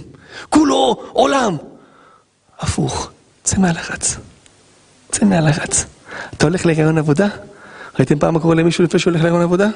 [0.49, 1.57] כולו עולם.
[2.59, 3.11] הפוך,
[3.43, 4.17] צא מהלחץ.
[5.11, 5.85] צא מהלחץ.
[6.33, 7.27] אתה הולך להיריון עבודה?
[7.99, 9.67] ראיתם פעם מה קורה למישהו לפני שהוא הולך להיריון עבודה?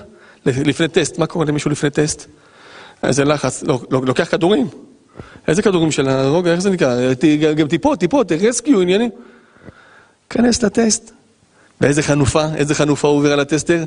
[0.46, 2.26] לפני טסט, מה קורה למישהו לפני טסט?
[3.04, 4.68] איזה לחץ, לוקח כדורים.
[5.48, 7.14] איזה כדורים של הרוגע, איך זה נקרא?
[7.58, 9.10] גם טיפות, טיפות, רסקיו, עניינים.
[10.30, 11.12] כנס לטסט.
[11.84, 13.84] ואיזה חנופה, איזה חנופה הוא עובר על הטסטר?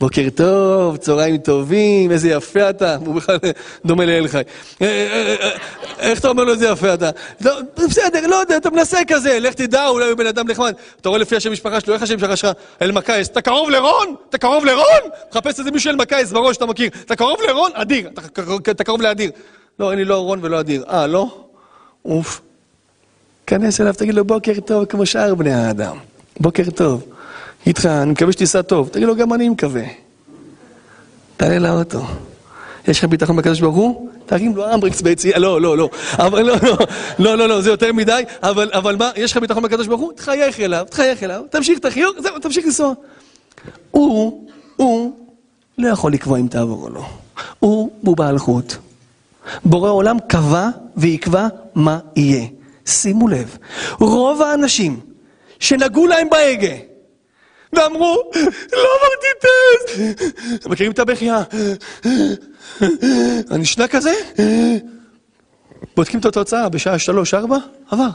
[0.00, 2.96] בוקר טוב, צהריים טובים, איזה יפה אתה.
[2.96, 3.38] הוא בכלל
[3.86, 4.42] דומה לאל חי.
[4.82, 5.50] אה, אה, אה,
[5.98, 7.10] איך אתה אומר לו איזה יפה אתה?
[7.40, 10.74] לא, בסדר, לא יודע, אתה מנסה כזה, לך תדע, אולי הוא בן אדם נחמד.
[11.00, 12.50] אתה רואה לפי השם משפחה שלו, איך השם משפחה שלך?
[12.82, 13.28] אלמקייס.
[13.28, 14.14] אתה קרוב לרון?
[14.28, 15.10] אתה קרוב לרון?
[15.30, 16.90] מחפש איזה מישהו אלמקייס בראש שאתה מכיר.
[17.00, 17.70] אתה קרוב לרון?
[17.74, 18.10] אדיר.
[18.70, 19.30] אתה קרוב לאדיר.
[19.78, 20.84] לא, אין לי לא רון ולא אדיר.
[20.90, 21.44] אה, לא?
[22.04, 22.40] אוף.
[23.46, 25.96] כנס אליו, תגיד לו בוקר טוב כמו שאר בני האדם.
[26.40, 27.06] בוקר טוב.
[27.66, 28.88] איתך, אני מקווה שתיסע טוב.
[28.88, 29.82] תגיד לו, גם אני מקווה.
[31.36, 32.02] תעלה לאוטו.
[32.88, 34.08] יש לך ביטחון בקדוש ברוך הוא?
[34.26, 35.88] תרים לו אמברקס ביציאה, לא, לא, לא.
[36.12, 36.76] אבל לא, לא,
[37.18, 38.22] לא, לא, לא, זה יותר מדי.
[38.42, 40.12] אבל, אבל מה, יש לך ביטחון בקדוש ברוך הוא?
[40.12, 42.92] תחייך אליו, תחייך אליו, תמשיך את החיוך, זהו, תמשיך לנסוע.
[43.90, 45.12] הוא, הוא,
[45.78, 47.06] לא יכול לקבוע אם תעבור או לא.
[47.58, 48.74] הוא, הוא בעל חוט.
[49.64, 52.46] בורא עולם קבע ויקבע מה יהיה.
[52.86, 53.56] שימו לב,
[54.00, 55.00] רוב האנשים
[55.60, 56.74] שנגעו להם בהגה,
[57.72, 58.30] ואמרו,
[58.72, 60.00] לא אמרתי טסט.
[60.54, 61.42] אתם מכירים את הבכייה?
[63.50, 64.12] הנשנה כזה?
[65.96, 67.56] בודקים את התוצאה בשעה שלוש, ארבע,
[67.90, 68.08] עבר.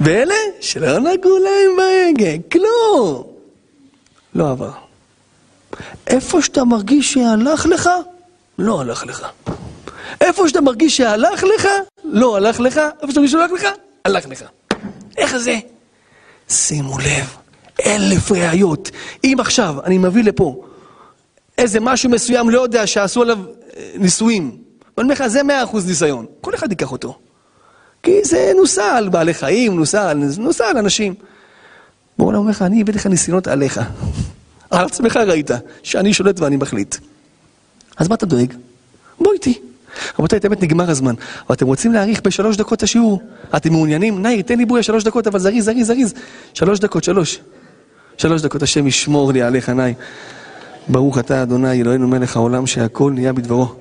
[0.00, 3.22] ואלה שלא נגעו להם בהגה, כלום.
[4.34, 4.70] לא עבר.
[6.06, 7.90] איפה שאתה מרגיש שהלך לך,
[8.58, 9.26] לא הלך לך.
[10.20, 11.68] איפה שאתה מרגיש שהלך לך,
[12.04, 13.66] לא הלך לך, איפה שאתה מרגיש שהלך לך,
[14.04, 14.44] הלך לך.
[15.16, 15.58] איך זה?
[16.48, 17.45] שימו לב.
[17.86, 18.90] אלף ראיות.
[19.24, 20.64] אם עכשיו אני מביא לפה
[21.58, 23.38] איזה משהו מסוים, לא יודע, שעשו עליו
[23.76, 24.56] אה, ניסויים,
[24.96, 27.18] ואני אומר לך, זה מאה אחוז ניסיון, כל אחד ייקח אותו.
[28.02, 31.14] כי זה נוסע על בעלי חיים, נוסע, נוסע על אנשים.
[32.18, 33.80] בואו נאמר לך, אני הבאתי לך ניסיונות עליך.
[34.70, 35.50] על עצמך ראית,
[35.82, 36.96] שאני שולט ואני מחליט.
[37.96, 38.52] אז מה אתה דואג?
[39.20, 39.58] בוא איתי.
[40.18, 41.14] רבותיי, באמת נגמר הזמן.
[41.46, 43.22] אבל אתם רוצים להאריך בשלוש דקות את השיעור?
[43.56, 44.22] אתם מעוניינים?
[44.22, 46.14] נאיר, תן לי בויה שלוש דקות, אבל זריז, זריז, זריז.
[46.54, 47.40] שלוש דקות, שלוש.
[48.18, 49.94] שלוש דקות, השם ישמור לי עליך, נאי.
[50.88, 53.74] ברוך אתה, אדוני, אלוהינו מלך העולם, שהכל נהיה בדברו.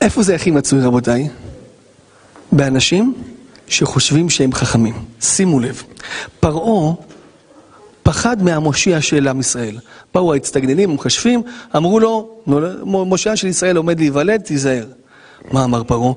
[0.00, 1.28] איפה זה הכי מצוי, רבותיי?
[2.52, 3.14] באנשים
[3.68, 4.94] שחושבים שהם חכמים.
[5.20, 5.82] שימו לב,
[6.40, 6.94] פרעה
[8.02, 9.78] פחד מהמושיע של עם ישראל.
[10.14, 11.42] באו האצטגננים, המכשפים,
[11.76, 12.28] אמרו לו,
[12.84, 14.84] מושיע של ישראל עומד להיוולד, תיזהר.
[15.52, 16.14] מה אמר פרעה?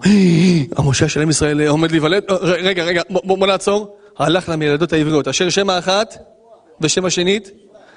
[0.78, 2.24] המשה של עם ישראל עומד להיוולד?
[2.30, 3.98] אה, רגע, רגע, בוא נעצור.
[4.18, 6.18] הלך למילדות העבריות, אשר שם האחת
[6.82, 7.52] ושם השנית,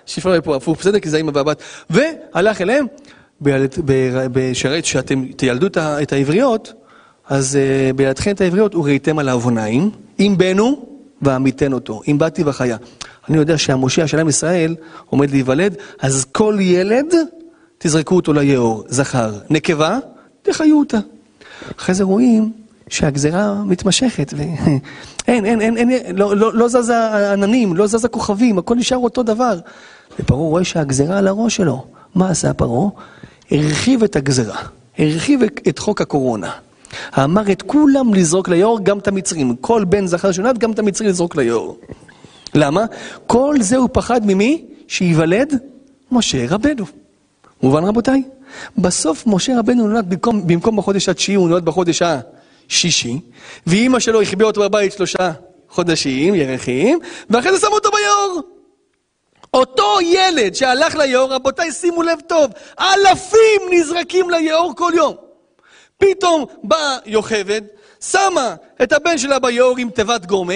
[0.07, 0.83] שפרה ופה, הפוך?
[1.03, 1.63] כי זה האמא והבת.
[1.91, 2.87] והלך אליהם,
[4.33, 6.73] בשראית שאתם תילדו את העבריות,
[7.29, 10.87] אז uh, בידכם את העבריות וראיתם על העווניים, אם בנו
[11.23, 12.77] ועמיתן אותו, אם באתי וחיה.
[13.29, 14.77] אני יודע שהמושיע של עם ישראל
[15.07, 17.15] עומד להיוולד, אז כל ילד,
[17.79, 19.33] תזרקו אותו ליאור, זכר.
[19.51, 19.99] נקבה,
[20.43, 20.99] תחיו אותה.
[21.79, 22.53] אחרי זה רואים
[22.89, 24.79] שהגזרה מתמשכת, ואין,
[25.45, 29.59] אין, אין, אין, לא, לא, לא זז העננים, לא זז הכוכבים, הכל נשאר אותו דבר.
[30.21, 31.85] ופרעה רואה שהגזרה על הראש שלו.
[32.15, 32.89] מה עשה פרעה?
[33.51, 34.59] הרחיב את הגזרה,
[34.99, 36.51] הרחיב את חוק הקורונה.
[37.19, 39.57] אמר את כולם לזרוק ליאור, גם את המצרים.
[39.57, 41.79] כל בן זכר שנולד, גם את המצרי לזרוק ליאור.
[42.55, 42.85] למה?
[43.27, 44.65] כל זה הוא פחד ממי?
[44.89, 45.55] שייוולד
[46.13, 46.85] משה רבנו.
[47.63, 48.23] מובן רבותיי?
[48.79, 53.21] בסוף משה רבנו נולד במקום, במקום בחודש התשיעי, הוא נולד בחודש השישי,
[53.67, 55.33] ואימא שלו החביאה אותו בבית שלושה
[55.69, 56.99] חודשים, ירחים,
[57.31, 58.43] ואחרי זה שמו אותו ביאור.
[59.55, 65.15] אותו ילד שהלך ליאור, רבותיי, שימו לב טוב, אלפים נזרקים ליאור כל יום.
[65.99, 67.63] פתאום באה יוכבד,
[68.01, 70.55] שמה את הבן שלה ביאור עם תיבת גומה,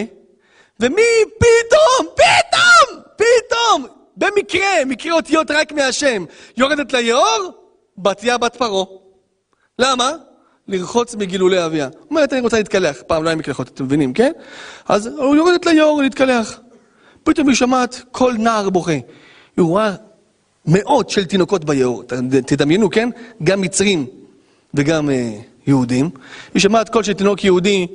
[0.81, 1.03] ומי
[1.39, 3.87] פתאום, פתאום, פתאום,
[4.17, 6.25] במקרה, מקרה אותיות רק מהשם,
[6.57, 7.64] יורדת ליאור,
[7.99, 8.85] בתיה בת פרעה.
[9.79, 10.13] למה?
[10.69, 11.89] לרחוץ מגילולי אביה.
[12.11, 13.03] אומרת, אני רוצה להתקלח.
[13.07, 14.33] פעם לא היה מקלחות, אתם מבינים, כן?
[14.89, 16.61] אז הוא יורדת ליאור להתקלח.
[17.23, 18.93] פתאום היא שומעת כל נער בוכה.
[18.93, 19.93] היא רואה
[20.67, 22.03] מאות של תינוקות ביאור.
[22.47, 23.09] תדמיינו, כן?
[23.45, 24.07] גם מצרים
[24.75, 25.31] וגם אה,
[25.67, 26.11] יהודים.
[26.55, 27.87] היא שומעת קול של תינוק יהודי,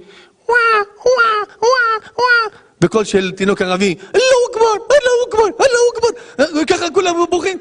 [0.48, 0.58] וואה,
[0.98, 2.60] וואה, וואה, וואה.
[2.84, 6.62] וקול של תינוק ערבי, אללהו אכבר, אללהו אכבר, אללהו אכבר.
[6.62, 7.58] וככה כולם בוכים.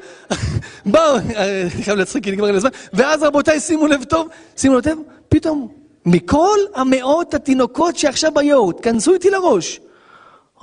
[0.91, 2.69] באו, אני חייב להצחיק כי נגמר לי הזמן.
[2.93, 4.27] ואז רבותיי, שימו לב טוב,
[4.57, 5.67] שימו לב טוב, פתאום,
[6.05, 9.79] מכל המאות התינוקות שעכשיו ביאור, תכנסו איתי לראש.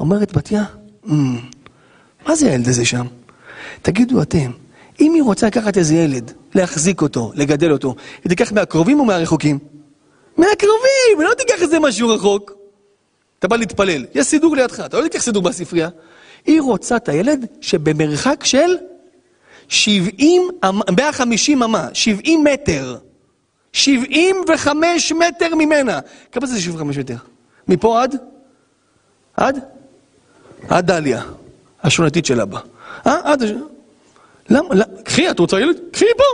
[0.01, 0.64] אומרת בתיה,
[2.27, 3.07] מה זה הילד הזה שם?
[3.83, 4.51] תגידו אתם,
[5.01, 9.59] אם היא רוצה לקחת איזה ילד, להחזיק אותו, לגדל אותו, היא תיקח מהקרובים או מהרחוקים?
[10.37, 12.53] מהקרובים, לא תיקח איזה משהו רחוק.
[13.39, 15.89] אתה בא להתפלל, יש סידור לידך, אתה לא תיקח סידור בספרייה.
[16.47, 18.77] היא רוצה את הילד שבמרחק של
[19.69, 20.49] 70,
[20.91, 22.97] 150 אמה, 70 מטר.
[23.73, 26.01] 75 מטר ממנה.
[26.33, 27.17] כמה זה 75 מטר?
[27.69, 28.17] מפה עד?
[29.37, 29.59] עד?
[30.69, 31.23] עד דליה,
[31.83, 32.61] השכונתית של אבא.
[33.07, 33.21] אה?
[33.25, 33.43] עד...
[34.49, 34.69] למה?
[34.75, 34.85] למה?
[35.05, 35.77] קחי, את רוצה ילד?
[35.93, 36.25] קחי פה!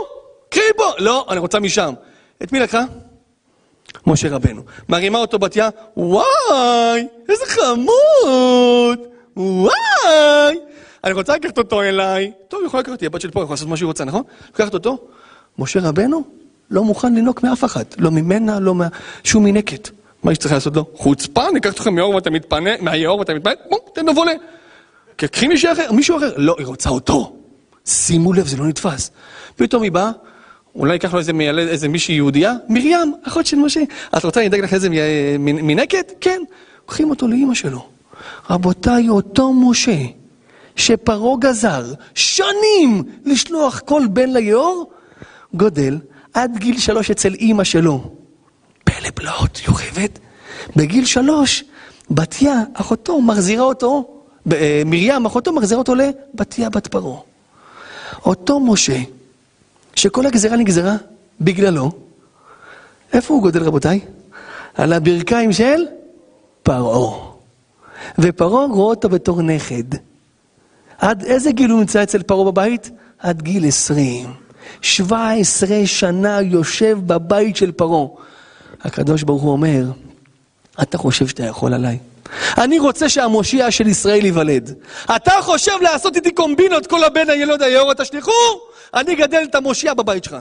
[0.49, 0.91] קחי פה!
[0.99, 1.93] לא, אני רוצה משם.
[2.43, 2.81] את מי לקחה?
[4.07, 4.61] משה רבנו.
[4.89, 8.99] מרימה אותו בתיה, וואי, איזה חמוד!
[9.37, 10.57] וואי!
[11.03, 12.31] אני רוצה לקחת אותו אליי.
[12.47, 14.23] טוב, היא יכולה לקחת אותי, הבת של פה, היא יכולה לעשות מה שהיא רוצה, נכון?
[14.53, 14.97] לקחת אותו.
[15.59, 16.23] משה רבנו
[16.71, 17.83] לא מוכן לנוק מאף אחד.
[17.97, 18.87] לא ממנה, לא מה...
[19.23, 19.89] שום מינקת.
[20.23, 20.85] מה שצריך לעשות לו?
[20.95, 24.31] חוצפה, אני אקח אתכם מהיאור ואתה מתפנה, מהיאור ואתה מתפנה, בואו, תן לו וולה.
[25.15, 26.33] קחי מישהו אחר, מישהו אחר.
[26.37, 27.35] לא, היא רוצה אותו.
[27.85, 29.11] שימו לב, זה לא נתפס.
[29.55, 30.11] פתאום היא באה,
[30.75, 32.53] אולי ייקח לו איזה מיילד, איזה מישהי יהודייה?
[32.69, 33.81] מרים, אחות של משה.
[34.17, 34.89] את רוצה, אני אדאג לך איזה
[35.39, 36.11] מינקת?
[36.21, 36.41] כן.
[36.81, 37.85] לוקחים אותו לאימא שלו.
[38.49, 39.97] רבותיי, אותו משה,
[40.75, 44.91] שפרעה גזר שנים לשלוח כל בן ליאור,
[45.53, 45.99] גודל
[46.33, 48.03] עד גיל שלוש אצל אימא שלו.
[48.83, 50.09] פלא פלאות, יוכבד.
[50.75, 51.63] בגיל שלוש,
[52.11, 54.07] בתיה, אחותו, מחזירה אותו,
[54.51, 57.19] אה, מרים, אחותו, מחזירה אותו לבתיה בת פרעה.
[58.25, 58.99] אותו משה,
[59.95, 60.95] שכל הגזרה נגזרה
[61.41, 61.91] בגללו,
[63.13, 63.99] איפה הוא גודל רבותיי?
[64.73, 65.85] על הברכיים של
[66.63, 67.33] פרעה.
[68.19, 70.12] ופרעה רואה אותו בתור נכד.
[70.97, 72.89] עד איזה גיל הוא נמצא אצל פרעה בבית?
[73.19, 74.33] עד גיל עשרים.
[74.81, 78.07] שבע עשרה שנה יושב בבית של פרעה.
[78.81, 79.83] הקדוש ברוך הוא אומר,
[80.81, 81.97] אתה חושב שאתה יכול עליי?
[82.57, 84.73] אני רוצה שהמושיע של ישראל ייוולד.
[85.15, 88.31] אתה חושב לעשות איתי קומבינות כל הבן הילוד היאור תשליכו?
[88.93, 90.35] אני אגדל את המושיע בבית שלך.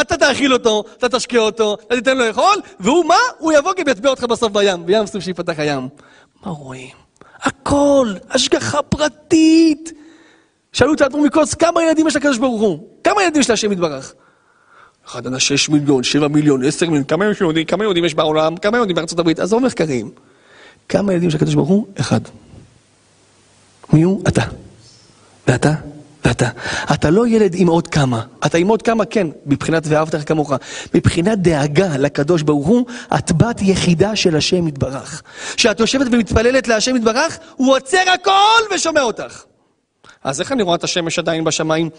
[0.00, 3.18] אתה תאכיל אותו, אתה תשקיע אותו, אתה תיתן לו לאכול, והוא מה?
[3.38, 5.88] הוא יבוא גם יטביע אותך בסוף בים, בים סוף שיפתח הים.
[6.46, 7.05] מה רואים?
[7.42, 9.92] הכל, השגחה פרטית.
[10.72, 12.88] שאלו את האדמו"ר מקוץ, כמה ילדים יש לקדוש ברוך הוא?
[13.04, 14.14] כמה ילדים יש להשם יתברך?
[15.06, 18.76] אחד עד שש מיליון, שבע מיליון, עשר מיליון, כמה יהודים, כמה יהודים יש בעולם, כמה
[18.76, 20.10] יהודים בארצות הברית, עזוב מחקרים.
[20.88, 21.86] כמה ילדים של הקדוש ברוך הוא?
[22.00, 22.20] אחד.
[23.92, 24.22] מי הוא?
[24.28, 24.42] אתה.
[25.48, 25.72] ואתה?
[26.26, 26.48] ואתה.
[26.94, 28.22] אתה לא ילד עם עוד כמה.
[28.46, 30.52] אתה עם עוד כמה, כן, מבחינת ואהבת כמוך.
[30.94, 35.22] מבחינת דאגה לקדוש ברוך הוא, את בת יחידה של השם יתברך.
[35.56, 39.42] כשאת יושבת ומתפללת להשם יתברך, הוא עוצר הכל ושומע אותך.
[40.24, 41.90] אז איך אני רואה את השמש עדיין בשמיים?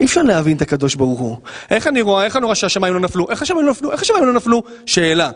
[0.00, 1.36] אי אפשר להבין את הקדוש ברוך הוא.
[1.70, 3.30] איך אני רואה, איך אני רואה שהשמיים לא נפלו?
[3.30, 3.92] איך השמיים לא נפלו?
[3.92, 4.62] איך השמיים לא נפלו?
[4.86, 5.30] שאלה.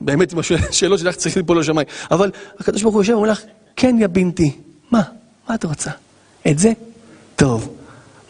[0.00, 1.88] באמת, עם השאלות שלך צריכים ליפול לשמיים.
[2.10, 3.40] אבל הקדוש ברוך הוא יושב ואומר לך,
[3.76, 4.56] כן יא בינתי.
[4.90, 5.02] מה?
[5.48, 5.90] מה את רוצה?
[6.50, 6.72] את זה?
[7.36, 7.68] טוב.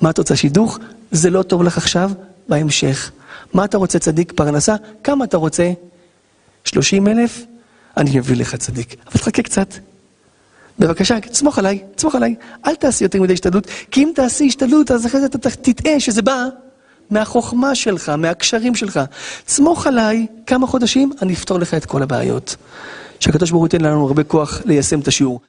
[0.01, 0.37] מה את רוצה?
[0.37, 0.79] שידוך?
[1.13, 2.11] זה לא טוב לך עכשיו?
[2.49, 3.11] בהמשך.
[3.53, 4.33] מה אתה רוצה צדיק?
[4.33, 4.75] פרנסה?
[5.05, 5.73] כמה אתה רוצה?
[6.65, 7.45] שלושים אלף,
[7.97, 8.97] אני אביא לך צדיק.
[9.07, 9.75] אבל תחכה קצת.
[10.79, 12.35] בבקשה, תסמוך עליי, תסמוך עליי.
[12.67, 16.23] אל תעשי יותר מדי השתדלות, כי אם תעשי השתדלות, אז אחרי זה אתה תטעה שזה
[16.23, 16.47] בא
[17.11, 19.01] מהחוכמה שלך, מהקשרים שלך.
[19.47, 22.57] תסמוך עליי, כמה חודשים, אני אפתור לך את כל הבעיות.
[23.21, 25.41] שהקדוש ברוך הוא ייתן לנו הרבה כוח ליישם את השיעור.